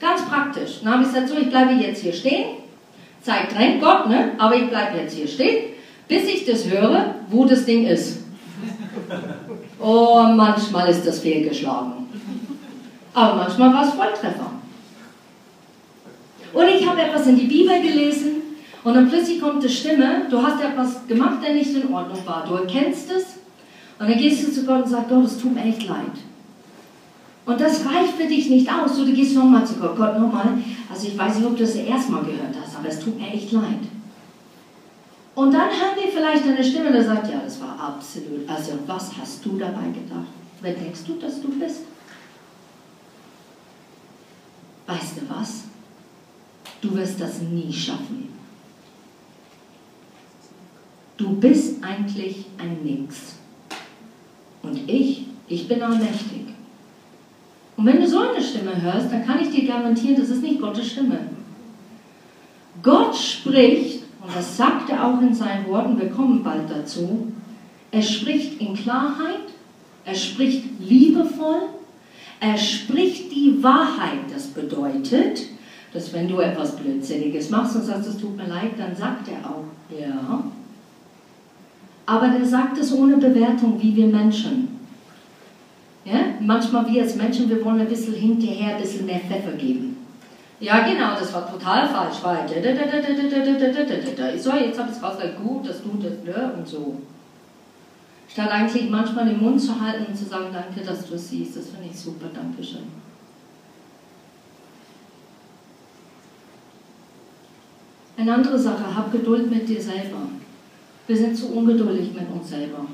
Ganz 0.00 0.24
praktisch. 0.26 0.80
Dann 0.82 0.92
habe 0.92 1.02
ich 1.02 1.08
gesagt, 1.08 1.28
so, 1.28 1.36
ich 1.36 1.48
bleibe 1.48 1.72
jetzt 1.72 2.02
hier 2.02 2.12
stehen. 2.12 2.58
Zeigt 3.22 3.56
drängt 3.56 3.82
Gott, 3.82 4.08
ne? 4.08 4.32
aber 4.38 4.54
ich 4.54 4.68
bleibe 4.68 4.98
jetzt 4.98 5.16
hier 5.16 5.26
stehen, 5.26 5.72
bis 6.06 6.24
ich 6.28 6.44
das 6.44 6.70
höre, 6.70 7.16
wo 7.28 7.44
das 7.44 7.64
Ding 7.64 7.86
ist. 7.86 8.22
Oh, 9.78 10.22
manchmal 10.34 10.88
ist 10.88 11.06
das 11.06 11.20
fehlgeschlagen. 11.20 11.92
Aber 13.12 13.34
manchmal 13.36 13.72
war 13.72 13.86
es 13.86 13.94
Volltreffer. 13.94 14.50
Und 16.52 16.68
ich 16.68 16.88
habe 16.88 17.02
etwas 17.02 17.26
in 17.26 17.36
die 17.36 17.46
Bibel 17.46 17.80
gelesen 17.82 18.42
und 18.84 18.94
dann 18.94 19.08
plötzlich 19.08 19.40
kommt 19.40 19.62
die 19.62 19.68
Stimme, 19.68 20.26
du 20.30 20.40
hast 20.40 20.62
etwas 20.62 21.06
gemacht, 21.06 21.38
der 21.44 21.54
nicht 21.54 21.74
in 21.74 21.92
Ordnung 21.92 22.24
war. 22.24 22.44
Du 22.46 22.54
erkennst 22.54 23.10
es 23.10 23.24
und 23.98 24.08
dann 24.08 24.18
gehst 24.18 24.46
du 24.46 24.52
zu 24.52 24.64
Gott 24.64 24.84
und 24.84 24.88
sagst, 24.88 25.08
Gott, 25.08 25.24
es 25.24 25.38
tut 25.38 25.54
mir 25.54 25.64
echt 25.64 25.86
leid. 25.86 26.12
Und 27.46 27.60
das 27.60 27.84
reicht 27.84 28.14
für 28.16 28.26
dich 28.26 28.50
nicht 28.50 28.68
aus. 28.72 28.96
Du 28.96 29.04
gehst 29.12 29.34
nochmal 29.34 29.66
zu 29.66 29.74
Gott, 29.74 29.96
Gott 29.96 30.18
nochmal. 30.18 30.58
Also 30.90 31.08
ich 31.08 31.16
weiß 31.16 31.36
nicht, 31.36 31.46
ob 31.46 31.56
du 31.56 31.64
das 31.64 31.74
erstmal 31.74 32.24
gehört 32.24 32.54
hast, 32.60 32.76
aber 32.76 32.88
es 32.88 33.00
tut 33.00 33.18
mir 33.18 33.28
echt 33.28 33.52
leid. 33.52 33.80
Und 35.36 35.52
dann 35.52 35.70
haben 35.70 35.96
wir 35.96 36.10
vielleicht 36.10 36.44
eine 36.44 36.64
Stimme, 36.64 36.92
die 36.92 37.04
sagt, 37.04 37.30
ja, 37.30 37.40
das 37.44 37.60
war 37.60 37.78
absolut, 37.78 38.48
also 38.48 38.72
was 38.86 39.16
hast 39.16 39.44
du 39.44 39.56
dabei 39.56 39.88
gedacht? 39.88 40.26
Wer 40.60 40.72
denkst 40.72 41.00
du, 41.06 41.14
dass 41.14 41.40
du 41.40 41.48
bist? 41.56 41.82
weißt 44.86 45.16
du 45.16 45.28
was? 45.28 45.64
Du 46.80 46.94
wirst 46.94 47.20
das 47.20 47.40
nie 47.40 47.72
schaffen. 47.72 48.28
Du 51.16 51.34
bist 51.36 51.82
eigentlich 51.82 52.46
ein 52.58 52.82
Nix. 52.84 53.36
Und 54.62 54.88
ich, 54.88 55.26
ich 55.48 55.66
bin 55.66 55.82
allmächtig. 55.82 56.46
Und 57.76 57.86
wenn 57.86 58.00
du 58.00 58.06
so 58.06 58.18
eine 58.18 58.42
Stimme 58.42 58.80
hörst, 58.80 59.10
dann 59.10 59.24
kann 59.24 59.40
ich 59.40 59.50
dir 59.50 59.66
garantieren, 59.66 60.16
das 60.16 60.30
ist 60.30 60.42
nicht 60.42 60.60
Gottes 60.60 60.90
Stimme. 60.90 61.18
Gott 62.82 63.16
spricht, 63.16 63.95
und 64.26 64.34
das 64.34 64.56
sagt 64.56 64.90
er 64.90 65.06
auch 65.06 65.20
in 65.20 65.32
seinen 65.32 65.68
Worten, 65.68 66.00
wir 66.00 66.10
kommen 66.10 66.42
bald 66.42 66.68
dazu, 66.68 67.32
er 67.92 68.02
spricht 68.02 68.60
in 68.60 68.74
Klarheit, 68.74 69.46
er 70.04 70.14
spricht 70.14 70.64
liebevoll, 70.80 71.68
er 72.40 72.58
spricht 72.58 73.32
die 73.32 73.62
Wahrheit. 73.62 74.30
Das 74.32 74.48
bedeutet, 74.48 75.42
dass 75.92 76.12
wenn 76.12 76.28
du 76.28 76.40
etwas 76.40 76.76
Blödsinniges 76.76 77.50
machst 77.50 77.76
und 77.76 77.84
sagst, 77.84 78.08
es 78.08 78.18
tut 78.18 78.36
mir 78.36 78.48
leid, 78.48 78.72
dann 78.76 78.96
sagt 78.96 79.28
er 79.28 79.48
auch, 79.48 79.64
ja. 79.96 80.44
Aber 82.04 82.28
der 82.28 82.44
sagt 82.44 82.78
es 82.78 82.92
ohne 82.92 83.16
Bewertung, 83.16 83.80
wie 83.80 83.94
wir 83.94 84.06
Menschen. 84.06 84.68
Ja? 86.04 86.18
Manchmal 86.40 86.88
wir 86.88 87.02
als 87.02 87.16
Menschen, 87.16 87.48
wir 87.48 87.64
wollen 87.64 87.80
ein 87.80 87.88
bisschen 87.88 88.14
hinterher 88.14 88.76
ein 88.76 88.82
bisschen 88.82 89.06
mehr 89.06 89.20
Pfeffer 89.20 89.52
geben. 89.52 89.95
Ja, 90.58 90.86
genau, 90.86 91.14
das 91.18 91.34
war 91.34 91.50
total 91.50 91.86
falsch, 91.86 92.16
weil 92.22 92.48
so, 94.38 94.52
jetzt 94.52 94.78
habe 94.78 94.90
ich 94.90 94.96
es 94.96 95.02
rausgekriegt, 95.02 95.42
gut, 95.42 95.68
das 95.68 95.82
tut 95.82 96.02
das, 96.02 96.54
und 96.54 96.66
so. 96.66 96.96
Statt 98.28 98.50
eigentlich 98.50 98.88
manchmal 98.88 99.26
den 99.26 99.42
Mund 99.42 99.60
zu 99.60 99.78
halten 99.78 100.06
und 100.06 100.16
zu 100.16 100.24
sagen, 100.24 100.46
danke, 100.52 100.80
dass 100.80 101.06
du 101.06 101.14
es 101.14 101.28
siehst, 101.28 101.56
das 101.56 101.68
finde 101.68 101.88
ich 101.90 101.98
super, 101.98 102.26
danke 102.34 102.62
schön. 102.62 102.84
Eine 108.16 108.32
andere 108.32 108.58
Sache, 108.58 108.96
hab 108.96 109.12
Geduld 109.12 109.50
mit 109.50 109.68
dir 109.68 109.80
selber. 109.80 110.22
Wir 111.06 111.16
sind 111.16 111.36
zu 111.36 111.52
ungeduldig 111.52 112.14
mit 112.14 112.30
uns 112.32 112.48
selber. 112.48 112.86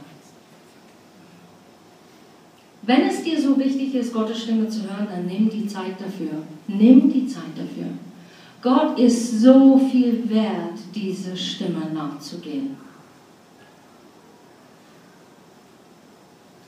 Wenn 2.82 3.02
es 3.02 3.22
dir 3.22 3.40
so 3.40 3.58
wichtig 3.58 3.94
ist, 3.94 4.12
Gottes 4.12 4.42
Stimme 4.42 4.68
zu 4.68 4.82
hören, 4.82 5.06
dann 5.10 5.26
nimm 5.26 5.48
die 5.48 5.66
Zeit 5.66 6.00
dafür. 6.00 6.42
Nimm 6.66 7.12
die 7.12 7.26
Zeit 7.26 7.56
dafür. 7.56 7.86
Gott 8.60 8.98
ist 8.98 9.40
so 9.40 9.78
viel 9.78 10.28
wert, 10.28 10.78
diese 10.94 11.36
Stimme 11.36 11.86
nachzugehen. 11.92 12.76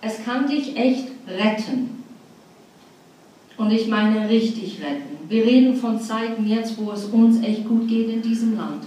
es 0.05 0.25
kann 0.25 0.47
dich 0.47 0.77
echt 0.77 1.09
retten. 1.27 2.05
Und 3.57 3.71
ich 3.71 3.89
meine 3.89 4.29
richtig 4.29 4.81
retten. 4.81 5.29
Wir 5.29 5.45
reden 5.45 5.77
von 5.77 6.01
Zeiten 6.01 6.47
jetzt, 6.47 6.77
wo 6.77 6.91
es 6.91 7.05
uns 7.07 7.43
echt 7.43 7.67
gut 7.67 7.89
geht 7.89 8.11
in 8.11 8.21
diesem 8.21 8.57
Land. 8.57 8.85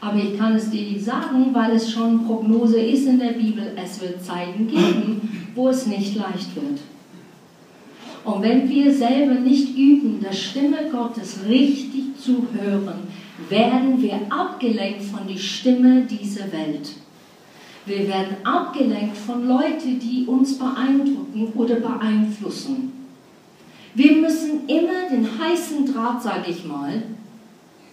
Aber 0.00 0.18
ich 0.18 0.36
kann 0.36 0.54
es 0.54 0.70
dir 0.70 1.00
sagen, 1.00 1.46
weil 1.52 1.72
es 1.72 1.90
schon 1.90 2.24
Prognose 2.26 2.80
ist 2.80 3.06
in 3.06 3.18
der 3.18 3.32
Bibel. 3.32 3.72
Es 3.76 4.00
wird 4.00 4.22
Zeiten 4.22 4.68
geben, 4.68 5.47
wo 5.54 5.68
es 5.68 5.86
nicht 5.86 6.14
leicht 6.14 6.54
wird. 6.54 6.80
Und 8.24 8.42
wenn 8.42 8.68
wir 8.68 8.92
selber 8.92 9.34
nicht 9.34 9.76
üben, 9.76 10.20
der 10.20 10.32
Stimme 10.32 10.90
Gottes 10.90 11.40
richtig 11.48 12.18
zu 12.20 12.46
hören, 12.52 13.08
werden 13.48 14.02
wir 14.02 14.20
abgelenkt 14.28 15.02
von 15.02 15.26
der 15.26 15.38
Stimme 15.38 16.02
dieser 16.02 16.52
Welt. 16.52 16.90
Wir 17.86 18.06
werden 18.06 18.36
abgelenkt 18.44 19.16
von 19.16 19.48
Leuten, 19.48 19.98
die 19.98 20.26
uns 20.26 20.58
beeindrucken 20.58 21.52
oder 21.54 21.76
beeinflussen. 21.76 22.92
Wir 23.94 24.12
müssen 24.16 24.68
immer 24.68 25.08
den 25.10 25.26
heißen 25.38 25.92
Draht, 25.92 26.22
sage 26.22 26.50
ich 26.50 26.64
mal, 26.66 27.02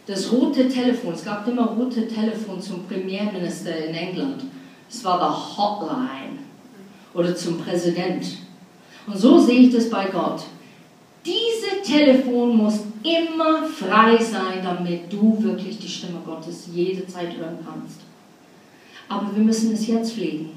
das 0.06 0.32
rote 0.32 0.68
Telefon, 0.68 1.13
es 1.13 1.24
gab 1.24 1.48
immer 1.48 1.68
rote 1.68 2.08
Telefon 2.08 2.62
zum 2.62 2.86
Premierminister 2.86 3.86
in 3.86 3.96
England. 3.96 4.44
Es 4.89 5.04
war 5.04 5.18
die 5.18 5.58
Hotline 5.58 6.45
oder 7.15 7.36
zum 7.36 7.58
Präsident. 7.58 8.25
Und 9.08 9.17
so 9.17 9.39
sehe 9.39 9.62
ich 9.62 9.73
das 9.73 9.89
bei 9.89 10.06
Gott. 10.06 10.43
Dieses 11.25 11.88
Telefon 11.88 12.58
muss 12.58 12.82
immer 13.04 13.65
frei 13.65 14.17
sein, 14.23 14.63
damit 14.63 15.12
du 15.12 15.41
wirklich 15.41 15.80
die 15.80 15.88
Stimme 15.88 16.19
Gottes 16.25 16.69
jede 16.71 17.08
Zeit 17.08 17.36
hören 17.38 17.58
kannst 17.65 18.01
aber 19.10 19.36
wir 19.36 19.43
müssen 19.43 19.73
es 19.73 19.88
jetzt 19.88 20.13
pflegen. 20.13 20.49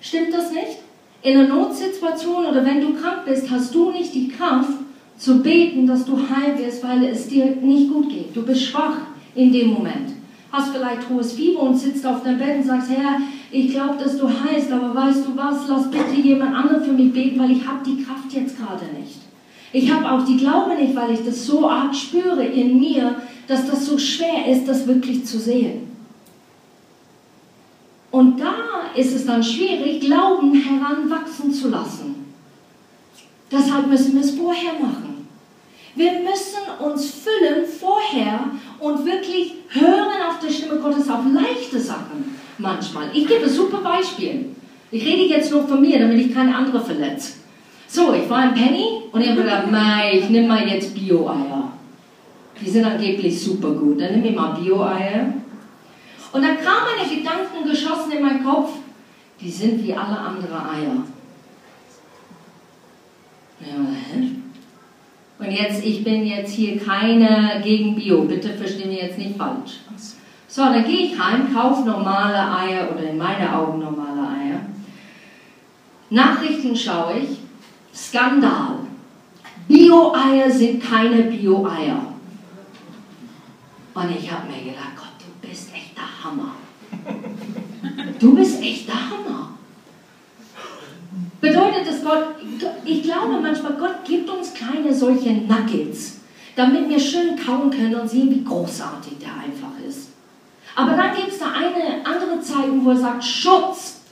Stimmt 0.00 0.32
das 0.32 0.52
nicht? 0.52 0.78
In 1.22 1.38
einer 1.38 1.48
Notsituation 1.48 2.46
oder 2.46 2.64
wenn 2.64 2.80
du 2.80 2.94
krank 2.94 3.24
bist, 3.26 3.50
hast 3.50 3.74
du 3.74 3.90
nicht 3.90 4.14
die 4.14 4.28
Kraft 4.28 4.70
zu 5.16 5.42
beten, 5.42 5.86
dass 5.86 6.04
du 6.04 6.16
heil 6.16 6.56
wirst, 6.58 6.82
weil 6.84 7.04
es 7.04 7.26
dir 7.26 7.56
nicht 7.56 7.92
gut 7.92 8.08
geht. 8.08 8.36
Du 8.36 8.42
bist 8.42 8.62
schwach 8.62 8.98
in 9.34 9.52
dem 9.52 9.68
Moment. 9.68 10.12
Hast 10.52 10.72
vielleicht 10.72 11.08
hohes 11.08 11.32
Fieber 11.32 11.62
und 11.62 11.76
sitzt 11.76 12.06
auf 12.06 12.22
deinem 12.22 12.38
Bett 12.38 12.58
und 12.58 12.64
sagst, 12.64 12.90
Herr, 12.90 13.20
ich 13.50 13.70
glaube, 13.70 13.96
dass 14.02 14.18
du 14.18 14.28
heilst, 14.28 14.70
aber 14.70 14.94
weißt 14.94 15.26
du 15.26 15.36
was, 15.36 15.68
lass 15.68 15.90
bitte 15.90 16.20
jemand 16.20 16.54
anderen 16.54 16.84
für 16.84 16.92
mich 16.92 17.12
beten, 17.12 17.40
weil 17.40 17.52
ich 17.52 17.66
habe 17.66 17.82
die 17.84 18.02
Kraft 18.02 18.30
jetzt 18.32 18.58
gerade 18.58 18.84
nicht. 18.98 19.20
Ich 19.72 19.90
habe 19.90 20.10
auch 20.10 20.24
die 20.24 20.36
Glaube 20.36 20.74
nicht, 20.74 20.94
weil 20.94 21.12
ich 21.12 21.24
das 21.24 21.46
so 21.46 21.68
arg 21.68 21.94
spüre 21.94 22.44
in 22.44 22.78
mir, 22.78 23.16
dass 23.46 23.66
das 23.66 23.86
so 23.86 23.98
schwer 23.98 24.46
ist, 24.46 24.68
das 24.68 24.86
wirklich 24.86 25.24
zu 25.24 25.38
sehen. 25.38 25.88
Und 28.10 28.40
da 28.40 28.54
ist 28.94 29.14
es 29.14 29.26
dann 29.26 29.42
schwierig, 29.42 30.00
Glauben 30.00 30.54
heranwachsen 30.54 31.52
zu 31.52 31.68
lassen. 31.68 32.32
Deshalb 33.50 33.86
müssen 33.86 34.14
wir 34.14 34.20
es 34.20 34.32
vorher 34.32 34.74
machen. 34.74 35.26
Wir 35.94 36.12
müssen 36.12 36.84
uns 36.84 37.10
füllen 37.10 37.64
vorher 37.66 38.44
und 38.78 39.04
wirklich 39.04 39.54
hören 39.70 40.22
auf 40.28 40.38
die 40.38 40.52
Stimme 40.52 40.76
Gottes 40.76 41.08
auf 41.08 41.20
leichte 41.32 41.80
Sachen 41.80 42.38
manchmal. 42.58 43.08
Ich 43.14 43.26
gebe 43.26 43.44
ein 43.44 43.50
super 43.50 43.78
Beispiel. 43.78 44.46
Ich 44.90 45.04
rede 45.04 45.24
jetzt 45.24 45.50
nur 45.50 45.66
von 45.66 45.80
mir, 45.80 45.98
damit 45.98 46.18
ich 46.18 46.34
keine 46.34 46.54
andere 46.54 46.80
verletze. 46.80 47.34
So, 47.86 48.12
ich 48.12 48.28
war 48.28 48.44
im 48.44 48.54
Penny 48.54 48.84
und 49.12 49.20
ich 49.20 49.30
habe 49.30 49.42
gedacht, 49.42 49.64
ich 50.12 50.28
nehme 50.28 50.48
mal 50.48 50.68
jetzt 50.68 50.94
Bio-Eier. 50.94 51.72
Die 52.60 52.68
sind 52.68 52.84
angeblich 52.84 53.40
super 53.40 53.70
gut. 53.70 54.00
Dann 54.00 54.12
nehme 54.12 54.28
ich 54.28 54.36
mal 54.36 54.58
Bio-Eier 54.60 55.32
und 56.32 56.42
dann 56.42 56.56
kamen 56.58 56.86
meine 56.96 57.08
Gedanken 57.08 57.68
geschossen 57.68 58.12
in 58.12 58.22
meinen 58.22 58.44
Kopf, 58.44 58.72
die 59.40 59.50
sind 59.50 59.82
wie 59.82 59.94
alle 59.94 60.18
anderen 60.18 60.52
Eier. 60.52 61.04
Ja? 63.60 63.74
Und 65.38 65.52
jetzt, 65.52 65.84
ich 65.84 66.02
bin 66.04 66.26
jetzt 66.26 66.52
hier 66.52 66.78
keine 66.78 67.60
gegen 67.62 67.94
Bio, 67.94 68.22
bitte 68.22 68.50
verstehen 68.50 68.88
mich 68.88 69.00
jetzt 69.02 69.18
nicht 69.18 69.36
falsch. 69.36 69.80
So, 70.58 70.64
dann 70.64 70.82
gehe 70.82 71.06
ich 71.06 71.16
heim, 71.16 71.54
kaufe 71.54 71.88
normale 71.88 72.36
Eier 72.36 72.90
oder 72.90 73.10
in 73.10 73.16
meinen 73.16 73.48
Augen 73.48 73.78
normale 73.78 74.28
Eier. 74.28 74.60
Nachrichten 76.10 76.74
schaue 76.74 77.20
ich. 77.20 77.38
Skandal. 77.94 78.80
Bio-Eier 79.68 80.50
sind 80.50 80.82
keine 80.82 81.22
Bio-Eier. 81.22 82.02
Und 83.94 84.10
ich 84.10 84.32
habe 84.32 84.48
mir 84.48 84.72
gedacht, 84.72 84.96
Gott, 84.96 85.12
du 85.20 85.48
bist 85.48 85.72
echt 85.72 85.96
der 85.96 86.24
Hammer. 86.24 86.56
Du 88.18 88.34
bist 88.34 88.60
echt 88.60 88.88
der 88.88 88.96
Hammer. 88.96 89.50
Bedeutet 91.40 91.86
das 91.86 92.02
Gott, 92.02 92.34
ich 92.84 93.04
glaube 93.04 93.40
manchmal, 93.40 93.74
Gott 93.74 94.04
gibt 94.04 94.28
uns 94.28 94.52
kleine 94.54 94.92
solche 94.92 95.34
Nuggets, 95.34 96.18
damit 96.56 96.88
wir 96.88 96.98
schön 96.98 97.36
kauen 97.36 97.70
können 97.70 97.94
und 97.94 98.10
sehen, 98.10 98.28
wie 98.28 98.42
großartig 98.42 99.18
der 99.18 99.34
einfach 99.34 99.67
ist. 99.67 99.67
Aber 100.78 100.96
dann 100.96 101.12
gibt 101.12 101.32
es 101.32 101.40
da 101.40 101.46
eine 101.46 102.06
andere 102.06 102.40
Zeit, 102.40 102.68
wo 102.70 102.90
er 102.90 102.96
sagt, 102.96 103.24
Schutz. 103.24 104.02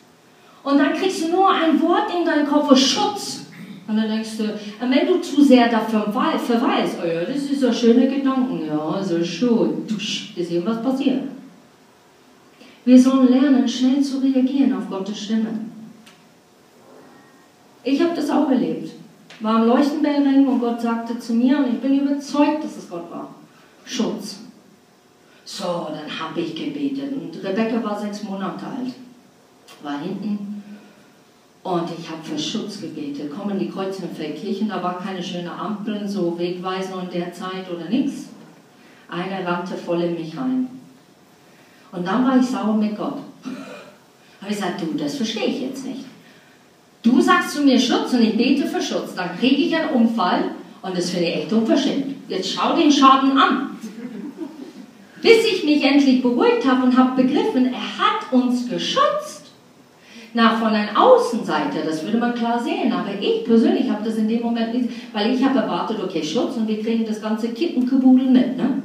Und 0.64 0.78
dann 0.78 0.94
kriegst 0.94 1.22
du 1.22 1.28
nur 1.28 1.48
ein 1.48 1.80
Wort 1.80 2.12
in 2.12 2.24
deinen 2.24 2.44
Kopf, 2.44 2.76
Schutz. 2.76 3.46
Und 3.86 3.96
dann 3.96 4.08
denkst 4.08 4.36
du, 4.38 4.52
wenn 4.80 5.06
du 5.06 5.20
zu 5.20 5.44
sehr 5.44 5.68
dafür 5.68 6.12
verweist, 6.12 6.96
oh 7.00 7.06
ja, 7.06 7.20
das 7.20 7.36
ist 7.36 7.60
so 7.60 7.72
schöne 7.72 8.08
Gedanken, 8.08 8.66
ja, 8.66 9.00
so 9.00 9.22
schön, 9.22 9.86
ist 10.34 10.50
irgendwas 10.50 10.82
passiert. 10.82 11.22
Wir 12.84 13.00
sollen 13.00 13.28
lernen, 13.28 13.68
schnell 13.68 14.02
zu 14.02 14.18
reagieren 14.18 14.76
auf 14.76 14.90
Gottes 14.90 15.20
Stimme. 15.22 15.60
Ich 17.84 18.02
habe 18.02 18.16
das 18.16 18.28
auch 18.28 18.50
erlebt. 18.50 18.90
War 19.38 19.60
am 19.60 19.68
Leuchtenbellring 19.68 20.48
und 20.48 20.58
Gott 20.58 20.80
sagte 20.80 21.16
zu 21.20 21.34
mir, 21.34 21.58
und 21.58 21.74
ich 21.74 21.80
bin 21.80 22.00
überzeugt, 22.00 22.64
dass 22.64 22.76
es 22.76 22.90
Gott 22.90 23.08
war, 23.08 23.32
Schutz. 23.84 24.45
So, 25.56 25.88
dann 25.90 26.20
habe 26.20 26.38
ich 26.42 26.54
gebetet. 26.54 27.14
Und 27.14 27.42
Rebecca 27.42 27.82
war 27.82 27.98
sechs 27.98 28.22
Monate 28.24 28.66
alt, 28.66 28.92
war 29.82 29.98
hinten. 29.98 30.62
Und 31.62 31.88
ich 31.98 32.10
habe 32.10 32.22
für 32.22 32.38
Schutz 32.38 32.82
gebetet. 32.82 33.34
Kommen 33.34 33.58
die 33.58 33.70
Kreuzenfeldkirchen, 33.70 34.68
da 34.68 34.82
war 34.82 34.98
keine 34.98 35.22
schöne 35.22 35.50
Ampeln, 35.50 36.06
so 36.06 36.38
Wegweiser 36.38 37.02
in 37.02 37.10
der 37.10 37.32
Zeit 37.32 37.70
oder 37.74 37.88
nichts. 37.88 38.26
Einer 39.08 39.46
rannte 39.46 39.78
voll 39.78 40.02
in 40.02 40.14
mich 40.14 40.36
rein. 40.36 40.68
Und 41.90 42.06
dann 42.06 42.26
war 42.26 42.38
ich 42.38 42.46
sauer 42.46 42.74
mit 42.74 42.94
Gott. 42.94 43.16
Habe 44.42 44.50
ich 44.50 44.56
gesagt, 44.56 44.82
du, 44.82 44.92
das 44.92 45.16
verstehe 45.16 45.46
ich 45.46 45.62
jetzt 45.62 45.86
nicht. 45.86 46.04
Du 47.02 47.18
sagst 47.22 47.52
zu 47.52 47.62
mir 47.62 47.80
Schutz 47.80 48.12
und 48.12 48.20
ich 48.20 48.36
bete 48.36 48.66
für 48.66 48.82
Schutz. 48.82 49.14
Dann 49.14 49.38
kriege 49.38 49.62
ich 49.62 49.74
einen 49.74 49.90
Unfall 49.90 50.50
und 50.82 50.94
das 50.94 51.08
finde 51.08 51.28
ich 51.28 51.36
echt 51.36 51.52
unverschämt. 51.52 52.14
Jetzt 52.28 52.50
schau 52.52 52.76
den 52.76 52.92
Schaden 52.92 53.38
an. 53.38 53.65
Bis 55.26 55.44
ich 55.44 55.64
mich 55.64 55.82
endlich 55.82 56.22
beruhigt 56.22 56.64
habe 56.64 56.84
und 56.84 56.96
habe 56.96 57.20
begriffen, 57.20 57.66
er 57.66 57.98
hat 57.98 58.32
uns 58.32 58.68
geschützt. 58.70 59.50
Na, 60.34 60.56
von 60.56 60.68
einer 60.68 60.96
Außenseite, 60.96 61.78
das 61.84 62.04
würde 62.04 62.18
man 62.18 62.32
klar 62.32 62.62
sehen, 62.62 62.92
aber 62.92 63.08
ich 63.20 63.44
persönlich 63.44 63.90
habe 63.90 64.04
das 64.04 64.18
in 64.18 64.28
dem 64.28 64.42
Moment 64.42 64.72
nicht, 64.72 64.88
weil 65.12 65.34
ich 65.34 65.42
habe 65.42 65.58
erwartet, 65.58 65.96
okay, 66.00 66.22
Schutz 66.22 66.56
und 66.56 66.68
wir 66.68 66.80
kriegen 66.80 67.04
das 67.04 67.20
ganze 67.20 67.48
Kittenkabudel 67.48 68.30
mit. 68.30 68.56
Ne? 68.56 68.82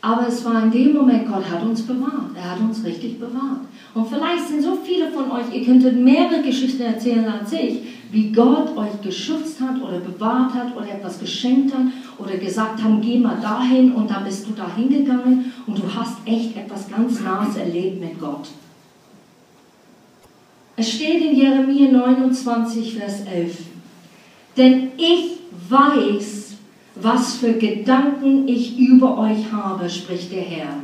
Aber 0.00 0.28
es 0.28 0.44
war 0.44 0.62
in 0.62 0.70
dem 0.70 0.92
Moment, 0.92 1.26
Gott 1.26 1.50
hat 1.50 1.60
uns 1.64 1.82
bewahrt. 1.82 2.30
Er 2.36 2.52
hat 2.52 2.60
uns 2.60 2.84
richtig 2.84 3.18
bewahrt. 3.18 3.62
Und 3.94 4.06
vielleicht 4.06 4.46
sind 4.46 4.62
so 4.62 4.78
viele 4.84 5.10
von 5.10 5.28
euch, 5.32 5.52
ihr 5.52 5.64
könntet 5.64 5.96
mehrere 5.96 6.40
Geschichten 6.40 6.82
erzählen 6.82 7.26
als 7.26 7.52
ich, 7.52 7.80
wie 8.12 8.30
Gott 8.30 8.76
euch 8.76 9.00
geschützt 9.02 9.60
hat 9.60 9.82
oder 9.82 9.98
bewahrt 9.98 10.54
hat 10.54 10.76
oder 10.76 10.88
etwas 10.88 11.18
geschenkt 11.18 11.74
hat 11.74 11.86
oder 12.18 12.36
gesagt 12.36 12.82
hat, 12.82 13.02
geh 13.02 13.18
mal 13.18 13.40
dahin 13.40 13.92
und 13.92 14.10
da 14.10 14.20
bist 14.20 14.46
du 14.46 14.52
dahin 14.52 14.88
gegangen 14.88 15.52
und 15.66 15.78
du 15.78 15.82
hast 15.94 16.18
echt 16.24 16.56
etwas 16.56 16.88
ganz 16.88 17.20
Nahes 17.20 17.56
erlebt 17.56 18.00
mit 18.00 18.18
Gott. 18.18 18.48
Es 20.76 20.92
steht 20.92 21.24
in 21.24 21.36
Jeremia 21.36 21.90
29, 21.90 22.98
Vers 22.98 23.22
11. 23.22 23.56
Denn 24.56 24.88
ich 24.96 25.38
weiß, 25.68 26.54
was 26.96 27.36
für 27.36 27.54
Gedanken 27.54 28.46
ich 28.46 28.78
über 28.78 29.18
euch 29.18 29.50
habe, 29.52 29.88
spricht 29.88 30.32
der 30.32 30.42
Herr. 30.42 30.74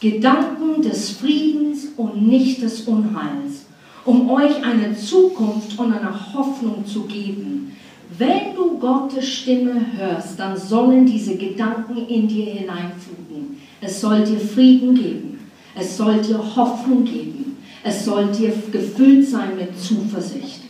Gedanken 0.00 0.82
des 0.82 1.10
Friedens 1.10 1.88
und 1.96 2.26
nicht 2.26 2.60
des 2.60 2.82
Unheils, 2.82 3.64
um 4.04 4.28
euch 4.30 4.62
eine 4.62 4.94
Zukunft 4.94 5.78
und 5.78 5.92
eine 5.92 6.34
Hoffnung 6.34 6.84
zu 6.86 7.04
geben. 7.04 7.76
Wenn 8.18 8.54
du 8.54 8.78
Gottes 8.78 9.28
Stimme 9.28 9.84
hörst, 9.96 10.38
dann 10.38 10.56
sollen 10.56 11.04
diese 11.04 11.36
Gedanken 11.36 12.06
in 12.08 12.28
dir 12.28 12.46
hineinfluten. 12.46 13.58
Es 13.80 14.00
soll 14.00 14.24
dir 14.24 14.40
Frieden 14.40 14.94
geben. 14.94 15.50
Es 15.74 15.96
soll 15.96 16.22
dir 16.22 16.38
Hoffnung 16.38 17.04
geben. 17.04 17.56
Es 17.84 18.04
soll 18.04 18.32
dir 18.32 18.52
gefüllt 18.72 19.28
sein 19.28 19.56
mit 19.56 19.78
Zuversicht. 19.78 20.62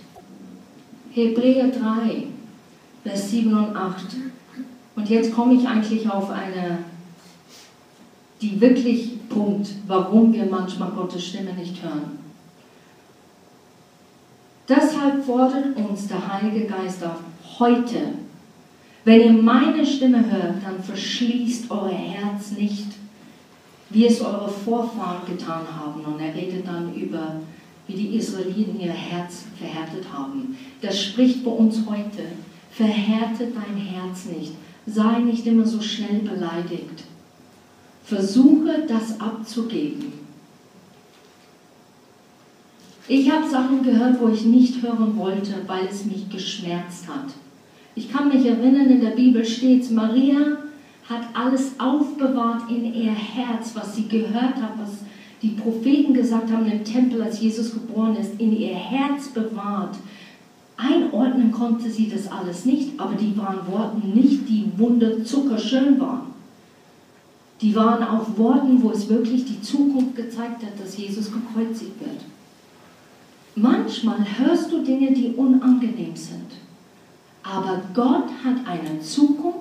Hebräer 1.12 1.68
3, 1.68 2.24
Vers 3.04 3.30
7 3.30 3.52
und 3.52 3.76
8. 3.76 4.04
Und 4.96 5.08
jetzt 5.08 5.32
komme 5.32 5.54
ich 5.54 5.66
eigentlich 5.66 6.10
auf 6.10 6.30
eine, 6.30 6.78
die 8.40 8.60
wirklich 8.60 9.28
Punkt, 9.28 9.68
warum 9.86 10.32
wir 10.32 10.46
manchmal 10.46 10.90
Gottes 10.90 11.26
Stimme 11.26 11.52
nicht 11.52 11.82
hören. 11.82 12.18
Deshalb 14.68 15.24
fordert 15.24 15.76
uns 15.76 16.08
der 16.08 16.32
Heilige 16.32 16.66
Geist 16.66 17.04
auf, 17.04 17.20
heute, 17.58 18.14
wenn 19.04 19.20
ihr 19.20 19.32
meine 19.32 19.86
Stimme 19.86 20.18
hört, 20.30 20.64
dann 20.64 20.82
verschließt 20.82 21.70
euer 21.70 21.88
Herz 21.88 22.52
nicht, 22.52 22.86
wie 23.90 24.06
es 24.06 24.20
eure 24.20 24.48
Vorfahren 24.48 25.26
getan 25.26 25.62
haben. 25.78 26.00
Und 26.04 26.20
er 26.20 26.34
redet 26.34 26.66
dann 26.66 26.92
über, 26.94 27.36
wie 27.86 27.94
die 27.94 28.16
Israeliten 28.16 28.80
ihr 28.80 28.92
Herz 28.92 29.44
verhärtet 29.56 30.06
haben. 30.12 30.56
Das 30.80 31.00
spricht 31.00 31.44
bei 31.44 31.50
uns 31.50 31.82
heute. 31.88 32.32
Verhärte 32.72 33.52
dein 33.54 33.76
Herz 33.76 34.26
nicht. 34.26 34.52
Sei 34.86 35.20
nicht 35.20 35.46
immer 35.46 35.64
so 35.64 35.80
schnell 35.80 36.20
beleidigt. 36.20 37.04
Versuche 38.04 38.86
das 38.86 39.20
abzugeben. 39.20 40.12
Ich 43.08 43.30
habe 43.30 43.48
Sachen 43.48 43.84
gehört, 43.84 44.20
wo 44.20 44.28
ich 44.28 44.44
nicht 44.44 44.82
hören 44.82 45.16
wollte, 45.16 45.62
weil 45.66 45.86
es 45.86 46.04
mich 46.04 46.28
geschmerzt 46.28 47.06
hat. 47.06 47.32
Ich 47.96 48.12
kann 48.12 48.28
mich 48.28 48.44
erinnern, 48.44 48.90
in 48.90 49.00
der 49.00 49.12
Bibel 49.12 49.42
steht, 49.42 49.90
Maria 49.90 50.58
hat 51.08 51.22
alles 51.32 51.80
aufbewahrt 51.80 52.70
in 52.70 52.94
ihr 52.94 53.10
Herz, 53.10 53.74
was 53.74 53.96
sie 53.96 54.06
gehört 54.06 54.56
hat, 54.56 54.78
was 54.78 54.98
die 55.40 55.50
Propheten 55.50 56.12
gesagt 56.12 56.52
haben 56.52 56.70
im 56.70 56.84
Tempel, 56.84 57.22
als 57.22 57.40
Jesus 57.40 57.72
geboren 57.72 58.16
ist, 58.16 58.38
in 58.38 58.54
ihr 58.54 58.74
Herz 58.74 59.28
bewahrt. 59.28 59.96
Einordnen 60.76 61.50
konnte 61.50 61.90
sie 61.90 62.10
das 62.10 62.30
alles 62.30 62.66
nicht, 62.66 63.00
aber 63.00 63.14
die 63.14 63.34
waren 63.38 63.66
Worten 63.66 64.12
nicht, 64.12 64.46
die 64.46 64.66
wunderzuckerschön 64.76 65.98
waren. 65.98 66.34
Die 67.62 67.74
waren 67.74 68.02
auch 68.02 68.36
Worten, 68.36 68.82
wo 68.82 68.90
es 68.90 69.08
wirklich 69.08 69.46
die 69.46 69.62
Zukunft 69.62 70.16
gezeigt 70.16 70.62
hat, 70.62 70.78
dass 70.78 70.98
Jesus 70.98 71.30
gekreuzigt 71.32 71.98
wird. 71.98 72.20
Manchmal 73.54 74.18
hörst 74.38 74.70
du 74.70 74.82
Dinge, 74.82 75.12
die 75.12 75.32
unangenehm 75.34 76.14
sind. 76.14 76.65
Aber 77.48 77.80
Gott 77.94 78.28
hat 78.44 78.66
eine 78.66 79.00
Zukunft, 79.00 79.60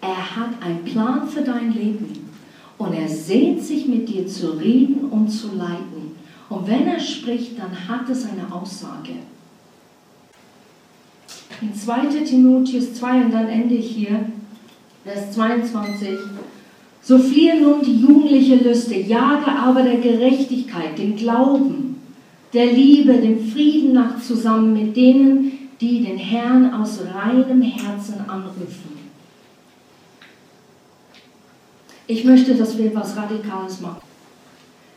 er 0.00 0.36
hat 0.36 0.50
einen 0.60 0.84
Plan 0.84 1.28
für 1.28 1.42
dein 1.42 1.72
Leben 1.72 2.30
und 2.76 2.92
er 2.92 3.08
sehnt 3.08 3.62
sich 3.62 3.86
mit 3.86 4.08
dir 4.08 4.26
zu 4.26 4.58
reden 4.58 5.06
und 5.10 5.28
zu 5.28 5.54
leiten. 5.54 6.16
Und 6.48 6.66
wenn 6.66 6.86
er 6.86 7.00
spricht, 7.00 7.58
dann 7.58 7.88
hat 7.88 8.08
es 8.10 8.24
eine 8.24 8.52
Aussage. 8.52 9.12
In 11.62 11.74
2 11.74 12.06
Timotheus 12.24 12.94
2, 12.94 13.24
und 13.26 13.32
dann 13.32 13.48
ende 13.48 13.74
ich 13.76 13.90
hier, 13.90 14.26
Vers 15.04 15.32
22. 15.32 16.08
So 17.00 17.18
fliehe 17.18 17.60
nun 17.60 17.82
die 17.82 18.00
jugendliche 18.00 18.56
Lüste, 18.56 18.96
jage 18.96 19.50
aber 19.50 19.82
der 19.82 19.98
Gerechtigkeit, 19.98 20.98
dem 20.98 21.16
Glauben, 21.16 21.96
der 22.52 22.66
Liebe, 22.66 23.14
dem 23.14 23.46
Frieden 23.48 23.92
nach 23.92 24.20
zusammen 24.20 24.72
mit 24.72 24.96
denen, 24.96 25.53
die 25.80 26.04
den 26.04 26.18
Herrn 26.18 26.72
aus 26.74 27.00
reinem 27.14 27.62
Herzen 27.62 28.20
anrufen. 28.28 29.04
Ich 32.06 32.24
möchte, 32.24 32.54
dass 32.54 32.76
wir 32.76 32.86
etwas 32.86 33.16
Radikales 33.16 33.80
machen. 33.80 34.02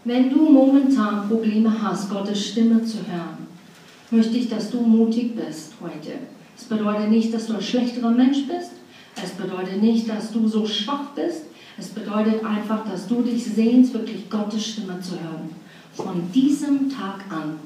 Wenn 0.04 0.30
du 0.30 0.50
momentan 0.50 1.28
Probleme 1.28 1.74
hast, 1.82 2.10
Gottes 2.10 2.48
Stimme 2.48 2.84
zu 2.84 2.98
hören, 2.98 3.48
möchte 4.12 4.38
ich, 4.38 4.50
dass 4.50 4.72
du 4.72 4.82
mutig 4.82 5.36
bist 5.36 5.74
heute. 5.82 6.14
Es 6.58 6.66
bedeutet 6.66 7.10
nicht, 7.10 7.34
dass 7.34 7.48
du 7.48 7.56
ein 7.56 7.62
schlechterer 7.62 8.12
Mensch 8.12 8.48
bist. 8.48 8.72
Es 9.22 9.32
bedeutet 9.32 9.82
nicht, 9.82 10.10
dass 10.10 10.32
du 10.32 10.48
so 10.48 10.66
schwach 10.66 11.12
bist. 11.16 11.44
Es 11.78 11.90
bedeutet 11.90 12.44
einfach, 12.44 12.90
dass 12.90 13.08
du 13.08 13.22
dich 13.22 13.44
sehnst, 13.44 13.94
wirklich 13.94 14.30
Gottes 14.30 14.66
Stimme 14.66 15.00
zu 15.02 15.12
hören. 15.12 15.50
Von 15.94 16.32
diesem 16.34 16.90
Tag 16.90 17.26
an. 17.30 17.58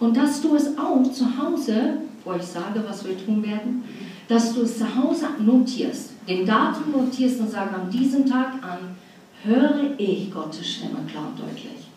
Und 0.00 0.16
dass 0.16 0.40
du 0.40 0.54
es 0.54 0.78
auch 0.78 1.02
zu 1.10 1.24
Hause, 1.38 1.98
ich 2.36 2.44
sage, 2.44 2.84
was 2.86 3.06
wir 3.06 3.16
tun 3.24 3.42
werden, 3.42 3.84
dass 4.28 4.54
du 4.54 4.62
es 4.62 4.78
zu 4.78 4.94
Hause 4.94 5.26
notierst, 5.44 6.12
den 6.28 6.44
Datum 6.44 6.92
notierst 6.92 7.40
und 7.40 7.50
sagst, 7.50 7.74
an 7.74 7.90
diesem 7.90 8.26
Tag 8.26 8.54
an 8.62 8.96
höre 9.44 9.98
ich 9.98 10.32
Gottes 10.32 10.68
Stimme 10.68 10.98
klar 11.08 11.28
und 11.28 11.38
deutlich. 11.38 11.88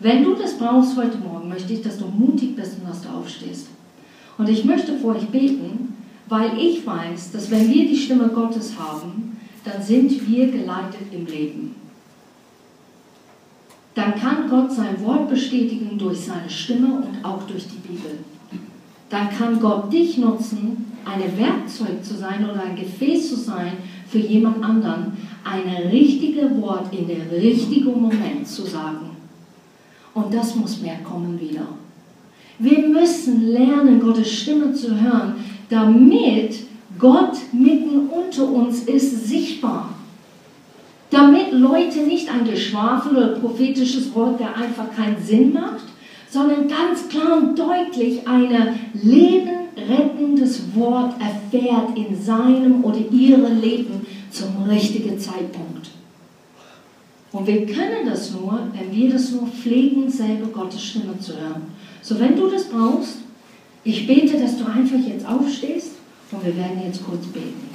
Wenn 0.00 0.22
du 0.22 0.34
das 0.34 0.56
brauchst 0.56 0.96
heute 0.96 1.18
Morgen, 1.18 1.48
möchte 1.48 1.72
ich, 1.72 1.82
dass 1.82 1.98
du 1.98 2.06
mutig 2.06 2.54
bist 2.54 2.78
und 2.78 2.88
dass 2.88 3.02
du 3.02 3.08
aufstehst. 3.08 3.68
Und 4.36 4.48
ich 4.48 4.64
möchte 4.64 4.96
vor 4.98 5.16
euch 5.16 5.26
beten, 5.28 5.96
weil 6.28 6.56
ich 6.58 6.86
weiß, 6.86 7.32
dass 7.32 7.50
wenn 7.50 7.68
wir 7.68 7.88
die 7.88 7.96
Stimme 7.96 8.28
Gottes 8.28 8.78
haben, 8.78 9.36
dann 9.64 9.82
sind 9.82 10.28
wir 10.28 10.50
geleitet 10.50 11.12
im 11.12 11.26
Leben. 11.26 11.74
Dann 13.94 14.14
kann 14.14 14.48
Gott 14.48 14.70
sein 14.70 15.04
Wort 15.04 15.28
bestätigen 15.28 15.98
durch 15.98 16.20
seine 16.20 16.48
Stimme 16.48 17.02
und 17.02 17.24
auch 17.24 17.42
durch 17.44 17.66
die 17.66 17.88
Bibel. 17.88 18.18
Dann 19.10 19.30
kann 19.30 19.60
Gott 19.60 19.92
dich 19.92 20.18
nutzen, 20.18 20.92
ein 21.04 21.38
Werkzeug 21.38 22.04
zu 22.04 22.14
sein 22.16 22.44
oder 22.44 22.62
ein 22.62 22.76
Gefäß 22.76 23.30
zu 23.30 23.36
sein 23.36 23.72
für 24.08 24.18
jemand 24.18 24.62
anderen, 24.62 25.16
ein 25.44 25.88
richtiges 25.90 26.50
Wort 26.60 26.92
in 26.92 27.06
der 27.06 27.30
richtigen 27.32 28.00
Moment 28.00 28.46
zu 28.46 28.62
sagen. 28.62 29.10
Und 30.14 30.34
das 30.34 30.54
muss 30.54 30.80
mehr 30.80 30.98
kommen 30.98 31.40
wieder. 31.40 31.66
Wir 32.58 32.88
müssen 32.88 33.48
lernen, 33.52 34.00
Gottes 34.00 34.32
Stimme 34.32 34.72
zu 34.72 35.00
hören, 35.00 35.34
damit 35.70 36.56
Gott 36.98 37.36
mitten 37.52 38.08
unter 38.08 38.48
uns 38.48 38.82
ist, 38.82 39.28
sichtbar. 39.28 39.94
Damit 41.10 41.52
Leute 41.52 42.00
nicht 42.00 42.28
ein 42.30 42.44
Geschwafel 42.44 43.16
oder 43.16 43.28
prophetisches 43.28 44.14
Wort, 44.14 44.40
der 44.40 44.56
einfach 44.56 44.94
keinen 44.94 45.22
Sinn 45.22 45.52
macht, 45.52 45.84
sondern 46.30 46.68
ganz 46.68 47.08
klar 47.08 47.38
und 47.38 47.58
deutlich 47.58 48.26
ein 48.26 48.78
lebenrettendes 48.94 50.74
Wort 50.74 51.14
erfährt 51.20 51.96
in 51.96 52.20
seinem 52.20 52.84
oder 52.84 53.00
ihrem 53.10 53.60
Leben 53.60 54.06
zum 54.30 54.64
richtigen 54.68 55.18
Zeitpunkt. 55.18 55.90
Und 57.32 57.46
wir 57.46 57.66
können 57.66 58.06
das 58.06 58.32
nur, 58.32 58.58
wenn 58.72 58.94
wir 58.94 59.10
das 59.12 59.32
nur 59.32 59.46
pflegen, 59.46 60.10
selber 60.10 60.46
Gottes 60.48 60.82
Stimme 60.82 61.18
zu 61.18 61.32
hören. 61.32 61.62
So, 62.02 62.18
wenn 62.18 62.36
du 62.36 62.48
das 62.48 62.64
brauchst, 62.64 63.18
ich 63.84 64.06
bete, 64.06 64.38
dass 64.38 64.58
du 64.58 64.64
einfach 64.64 64.98
jetzt 65.06 65.26
aufstehst 65.26 65.92
und 66.30 66.44
wir 66.44 66.56
werden 66.56 66.82
jetzt 66.84 67.04
kurz 67.04 67.26
beten. 67.26 67.68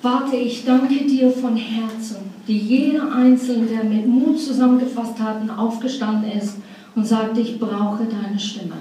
Vater, 0.00 0.34
ich 0.34 0.64
danke 0.64 1.04
dir 1.06 1.30
von 1.30 1.56
Herzen, 1.56 2.16
wie 2.46 2.56
jeder 2.56 3.12
Einzelne, 3.12 3.66
der 3.66 3.84
mit 3.84 4.06
Mut 4.06 4.38
zusammengefasst 4.38 5.18
hat 5.18 5.42
und 5.42 5.50
aufgestanden 5.50 6.30
ist 6.30 6.58
und 6.98 7.06
sagt, 7.06 7.38
ich 7.38 7.60
brauche 7.60 8.06
deine 8.06 8.36
Stimme. 8.36 8.74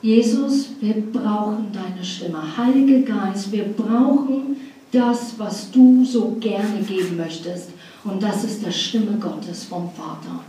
Jesus, 0.00 0.70
wir 0.80 0.94
brauchen 1.12 1.66
deine 1.70 2.02
Stimme. 2.02 2.38
Heiliger 2.56 3.00
Geist, 3.00 3.52
wir 3.52 3.64
brauchen 3.64 4.56
das, 4.90 5.34
was 5.36 5.70
du 5.70 6.02
so 6.02 6.34
gerne 6.40 6.80
geben 6.80 7.18
möchtest. 7.18 7.72
Und 8.04 8.22
das 8.22 8.44
ist 8.44 8.64
die 8.64 8.72
Stimme 8.72 9.18
Gottes 9.20 9.64
vom 9.64 9.90
Vater. 9.90 10.40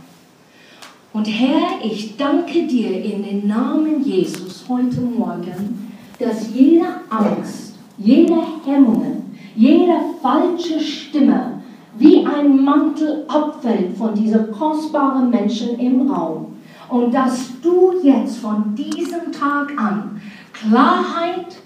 Und 1.12 1.26
Herr, 1.26 1.84
ich 1.84 2.16
danke 2.16 2.66
dir 2.66 3.04
in 3.04 3.22
den 3.22 3.46
Namen 3.46 4.02
Jesus 4.02 4.64
heute 4.66 5.02
Morgen, 5.02 5.92
dass 6.18 6.54
jede 6.54 6.86
Angst, 7.10 7.74
jede 7.98 8.36
Hemmungen, 8.64 9.36
jede 9.54 9.92
falsche 10.22 10.80
Stimme 10.80 11.55
wie 11.98 12.24
ein 12.26 12.64
Mantel 12.64 13.24
abfällt 13.28 13.96
von 13.96 14.14
diesen 14.14 14.50
kostbaren 14.52 15.30
Menschen 15.30 15.78
im 15.78 16.10
Raum. 16.10 16.56
Und 16.88 17.12
dass 17.12 17.60
du 17.62 17.94
jetzt 18.02 18.38
von 18.38 18.74
diesem 18.74 19.32
Tag 19.32 19.72
an 19.76 20.20
Klarheit 20.52 21.56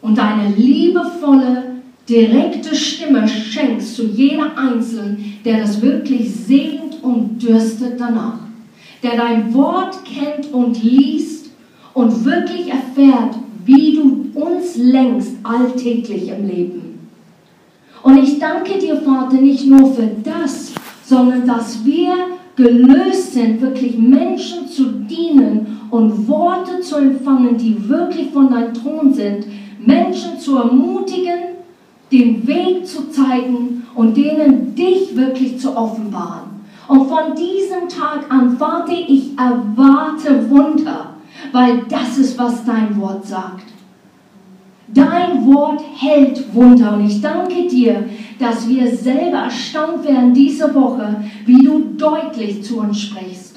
und 0.00 0.18
eine 0.18 0.54
liebevolle, 0.54 1.78
direkte 2.08 2.74
Stimme 2.74 3.26
schenkst 3.28 3.96
zu 3.96 4.06
jeder 4.06 4.56
Einzelnen, 4.56 5.38
der 5.44 5.60
das 5.60 5.82
wirklich 5.82 6.32
sehnt 6.34 7.02
und 7.02 7.42
dürstet 7.42 8.00
danach. 8.00 8.38
Der 9.02 9.16
dein 9.16 9.52
Wort 9.52 9.98
kennt 10.04 10.52
und 10.52 10.82
liest 10.82 11.50
und 11.92 12.24
wirklich 12.24 12.68
erfährt, 12.68 13.34
wie 13.64 13.94
du 13.94 14.30
uns 14.40 14.76
lenkst 14.76 15.32
alltäglich 15.42 16.28
im 16.28 16.46
Leben. 16.46 16.87
Und 18.02 18.18
ich 18.18 18.38
danke 18.38 18.78
dir, 18.78 18.96
Vater, 18.96 19.36
nicht 19.36 19.66
nur 19.66 19.92
für 19.92 20.08
das, 20.24 20.72
sondern 21.04 21.46
dass 21.46 21.84
wir 21.84 22.12
gelöst 22.56 23.34
sind, 23.34 23.60
wirklich 23.60 23.96
Menschen 23.96 24.68
zu 24.68 24.90
dienen 25.08 25.80
und 25.90 26.28
Worte 26.28 26.80
zu 26.80 26.96
empfangen, 26.96 27.56
die 27.56 27.88
wirklich 27.88 28.30
von 28.30 28.50
deinem 28.50 28.74
Thron 28.74 29.12
sind, 29.12 29.46
Menschen 29.84 30.38
zu 30.38 30.56
ermutigen, 30.56 31.56
den 32.10 32.46
Weg 32.46 32.86
zu 32.86 33.10
zeigen 33.10 33.86
und 33.94 34.16
denen 34.16 34.74
dich 34.74 35.14
wirklich 35.16 35.58
zu 35.58 35.76
offenbaren. 35.76 36.48
Und 36.88 37.06
von 37.08 37.34
diesem 37.36 37.88
Tag 37.88 38.24
an, 38.30 38.56
Vater, 38.56 38.92
ich 38.92 39.30
erwarte 39.36 40.48
Wunder 40.50 41.14
weil 41.52 41.82
das 41.88 42.18
ist, 42.18 42.38
was 42.38 42.64
dein 42.64 43.00
Wort 43.00 43.26
sagt. 43.26 43.64
Dein 44.94 45.46
Wort 45.46 45.82
hält 45.96 46.54
Wunder 46.54 46.94
und 46.94 47.06
ich 47.06 47.20
danke 47.20 47.66
dir, 47.68 48.04
dass 48.38 48.66
wir 48.68 48.90
selber 48.90 49.38
erstaunt 49.38 50.04
werden 50.04 50.32
diese 50.32 50.74
Woche, 50.74 51.22
wie 51.44 51.62
du 51.62 51.94
deutlich 51.96 52.62
zu 52.62 52.78
uns 52.78 53.00
sprichst. 53.00 53.56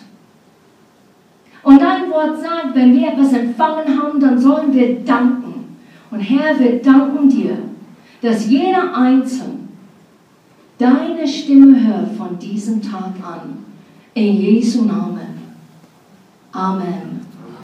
Und 1.64 1.80
dein 1.80 2.10
Wort 2.10 2.42
sagt, 2.42 2.76
wenn 2.76 2.94
wir 2.94 3.10
etwas 3.10 3.34
empfangen 3.34 4.02
haben, 4.02 4.20
dann 4.20 4.38
sollen 4.38 4.74
wir 4.74 5.00
danken. 5.00 5.78
Und 6.10 6.20
Herr, 6.20 6.60
wir 6.60 6.82
danken 6.82 7.30
dir, 7.30 7.58
dass 8.22 8.50
jeder 8.50 8.96
Einzelne 8.96 9.62
deine 10.78 11.28
Stimme 11.28 11.80
hört 11.88 12.12
von 12.18 12.40
diesem 12.40 12.82
Tag 12.82 13.14
an. 13.24 13.64
In 14.14 14.42
Jesu 14.42 14.84
Namen. 14.84 15.40
Amen. 16.52 17.31